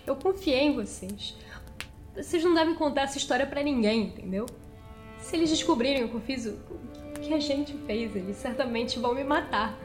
[0.09, 1.37] Eu confiei em vocês.
[2.17, 4.47] Vocês não devem contar essa história pra ninguém, entendeu?
[5.21, 6.57] Se eles descobrirem o que eu fiz, o
[7.19, 9.77] o que a gente fez, eles certamente vão me matar.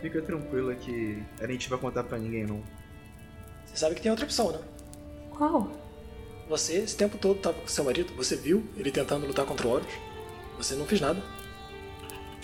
[0.00, 2.62] Fica tranquila que a gente vai contar pra ninguém, não.
[3.64, 4.58] Você sabe que tem outra opção, né?
[5.30, 5.70] Qual?
[6.48, 9.70] Você, esse tempo todo, tava com seu marido, você viu ele tentando lutar contra o
[9.70, 9.92] Horus.
[10.56, 11.22] Você não fez nada.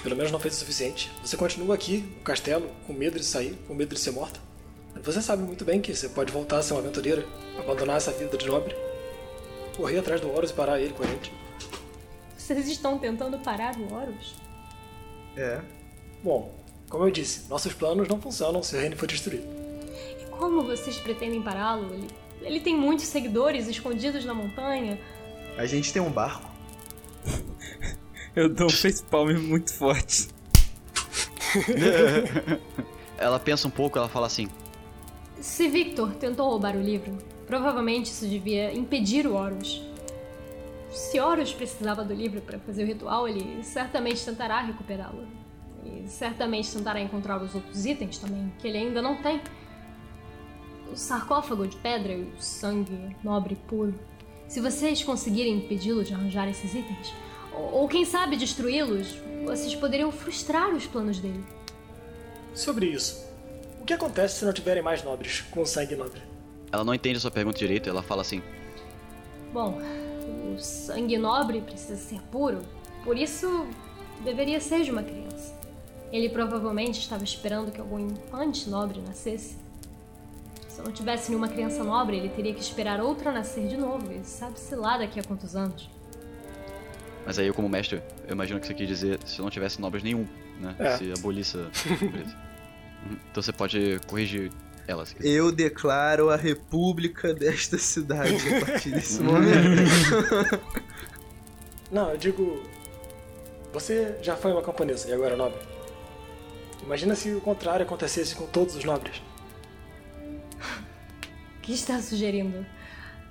[0.02, 1.10] Pelo menos não fez o suficiente.
[1.22, 4.38] Você continua aqui, no castelo, com medo de sair, com medo de ser morta.
[5.05, 7.26] Você sabe muito bem que você pode voltar a ser uma aventureira,
[7.59, 8.74] abandonar essa vida de nobre,
[9.76, 11.30] correr atrás do Horus e parar ele com a gente.
[12.38, 14.34] Vocês estão tentando parar o Horus?
[15.36, 15.61] É.
[16.22, 16.55] Bom,
[16.88, 19.46] como eu disse, nossos planos não funcionam se o reino for destruído.
[20.18, 21.92] E como vocês pretendem pará-lo?
[21.92, 22.09] Ele,
[22.40, 24.98] ele tem muitos seguidores escondidos na montanha.
[25.59, 26.50] A gente tem um barco.
[28.34, 30.28] Eu dou um facepalm muito forte.
[33.18, 34.48] Ela pensa um pouco, ela fala assim:
[35.45, 39.82] Se Victor tentou roubar o livro, provavelmente isso devia impedir o Horus.
[40.90, 45.28] Se Horus precisava do livro para fazer o ritual, ele certamente tentará recuperá-lo.
[45.84, 49.42] E certamente tentará encontrar os outros itens também, que ele ainda não tem.
[50.90, 53.95] O sarcófago de pedra e o sangue nobre puro.
[54.49, 57.12] Se vocês conseguirem impedi-lo de arranjar esses itens,
[57.53, 61.45] ou, ou quem sabe destruí-los, vocês poderiam frustrar os planos dele.
[62.55, 63.23] Sobre isso,
[63.85, 66.22] o que acontece se não tiverem mais nobres com sangue nobre?
[66.72, 68.43] Ela não entende a sua pergunta direito, ela fala assim:
[69.53, 69.78] Bom,
[70.51, 72.62] o sangue nobre precisa ser puro,
[73.05, 73.66] por isso
[74.24, 75.55] deveria ser de uma criança.
[76.11, 79.59] Ele provavelmente estava esperando que algum infante nobre nascesse.
[80.66, 84.24] Se não tivesse nenhuma criança nobre, ele teria que esperar outra nascer de novo, e
[84.24, 85.91] sabe-se lá daqui a quantos anos.
[87.26, 90.03] Mas aí eu, como mestre, eu imagino que você quis dizer se não tivesse nobres
[90.03, 90.26] nenhum,
[90.59, 90.74] né?
[90.78, 90.97] É.
[90.97, 92.45] Se abolisse a.
[93.30, 94.50] Então você pode corrigir
[94.86, 95.28] ela, se quiser.
[95.28, 99.82] Eu declaro a república desta cidade a partir desse momento.
[101.90, 102.62] Não, eu digo.
[103.72, 105.59] Você já foi uma camponesa e agora é nobre.
[106.82, 109.22] Imagina se o contrário acontecesse com todos os nobres.
[111.57, 112.64] O que está sugerindo?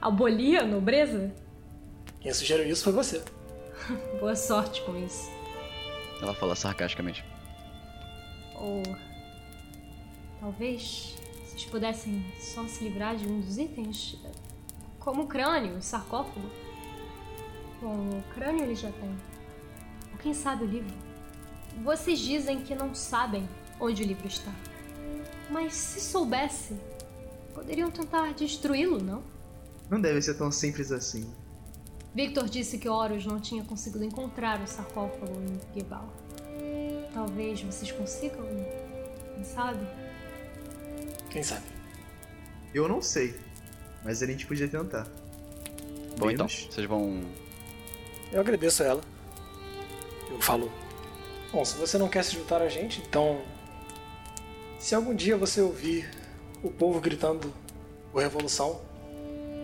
[0.01, 1.31] Abolir a nobreza?
[2.19, 3.21] Quem sugeriu isso foi você.
[4.19, 5.31] Boa sorte com isso.
[6.21, 7.23] Ela fala sarcasticamente.
[8.55, 8.81] Ou.
[10.43, 11.15] Talvez
[11.45, 14.19] vocês pudessem só se livrar de um dos itens?
[14.99, 16.49] Como o crânio, o sarcófago.
[17.81, 19.09] Bom, o crânio ele já tem.
[20.11, 20.93] Ou quem sabe o livro?
[21.81, 23.47] Vocês dizem que não sabem
[23.79, 24.51] onde o livro está.
[25.49, 26.75] Mas se soubesse,
[27.53, 29.23] poderiam tentar destruí-lo, não?
[29.89, 31.33] Não deve ser tão simples assim.
[32.13, 36.13] Victor disse que Horus não tinha conseguido encontrar o sarcófago em Gibal.
[37.13, 38.45] Talvez vocês consigam,
[39.35, 40.02] quem sabe?
[41.33, 41.63] Quem sabe?
[42.75, 43.33] Eu não sei,
[44.03, 45.07] mas a gente podia tentar.
[46.15, 47.23] Bom, então, vocês vão.
[48.31, 49.01] Eu agradeço a ela.
[50.29, 50.71] Eu falo.
[51.51, 53.41] Bom, se você não quer se juntar a gente, então.
[54.77, 56.07] Se algum dia você ouvir
[56.61, 57.51] o povo gritando
[58.11, 58.79] por revolução,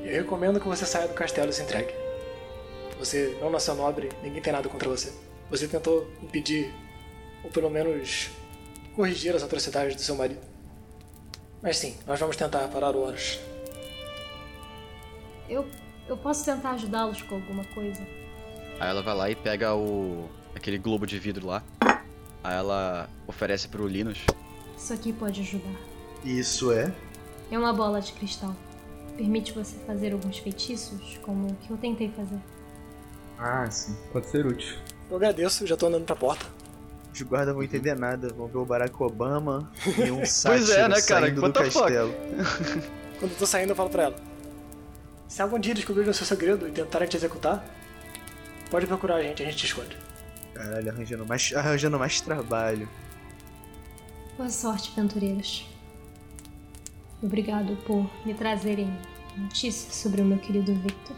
[0.03, 1.93] eu recomendo que você saia do castelo e se entregue.
[2.97, 5.13] Você não nasceu nobre, ninguém tem nada contra você.
[5.51, 6.73] Você tentou impedir,
[7.43, 8.31] ou pelo menos
[8.95, 10.48] corrigir as atrocidades do seu marido.
[11.61, 13.39] Mas sim, nós vamos tentar parar o Horus.
[15.49, 15.65] Eu,
[16.07, 18.01] eu posso tentar ajudá-los com alguma coisa.
[18.79, 20.29] Aí ela vai lá e pega o.
[20.55, 21.63] aquele globo de vidro lá.
[22.43, 24.19] Aí ela oferece pro Linus.
[24.77, 25.75] Isso aqui pode ajudar.
[26.23, 26.93] Isso é?
[27.51, 28.55] É uma bola de cristal.
[29.17, 32.39] Permite você fazer alguns feitiços, como o que eu tentei fazer.
[33.37, 33.97] Ah, sim.
[34.13, 34.77] Pode ser útil.
[35.09, 36.45] Eu agradeço, já tô andando pra porta.
[37.19, 38.29] Os guardas vão entender nada.
[38.29, 41.25] Vão ver o Barack Obama e um sátiro é, né, cara?
[41.27, 41.83] saindo What do the fuck?
[41.83, 42.13] castelo.
[43.19, 44.15] Quando eu tô saindo, eu falo pra ela:
[45.27, 47.65] Se algum dia descobrirem o seu segredo e tentarem te executar,
[48.71, 49.97] pode procurar a gente, a gente te esconde.
[50.53, 52.87] Caralho, arranjando mais, arranjando mais trabalho.
[54.37, 55.67] Boa sorte, aventureiros.
[57.21, 58.97] Obrigado por me trazerem
[59.35, 61.17] notícias sobre o meu querido Victor.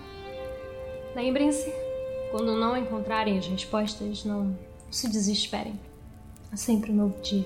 [1.15, 1.71] Lembrem-se,
[2.31, 4.57] quando não encontrarem as respostas, não
[4.89, 5.79] se desesperem.
[6.51, 7.45] Há sempre um novo dia.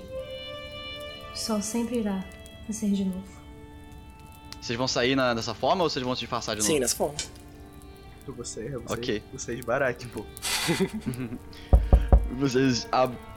[1.34, 2.24] O sol sempre irá
[2.68, 3.24] nascer de novo.
[4.60, 6.74] Vocês vão sair na, dessa forma ou vocês vão se disfarçar de novo?
[6.74, 7.16] Sim, nessa forma.
[8.28, 9.06] Eu vou sair, eu vou Ok.
[9.06, 10.26] sair, vou sair de baraque, pô.
[12.39, 12.88] Vocês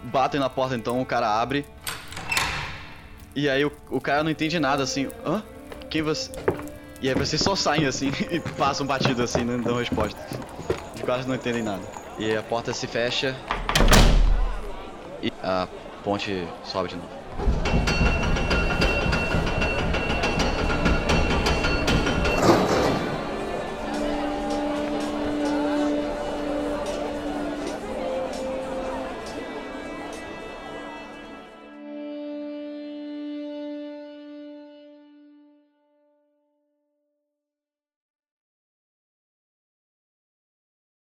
[0.04, 1.66] batem na porta então, o cara abre.
[3.36, 5.08] E aí o, o cara não entende nada assim.
[5.24, 5.42] Hã?
[5.90, 6.32] Quem você.
[7.00, 10.18] E aí vocês só saem assim e passam batido assim, não dão resposta.
[10.96, 11.82] Os caras não entendem nada.
[12.18, 13.36] E aí a porta se fecha.
[15.22, 15.68] E a
[16.02, 17.67] ponte sobe de novo.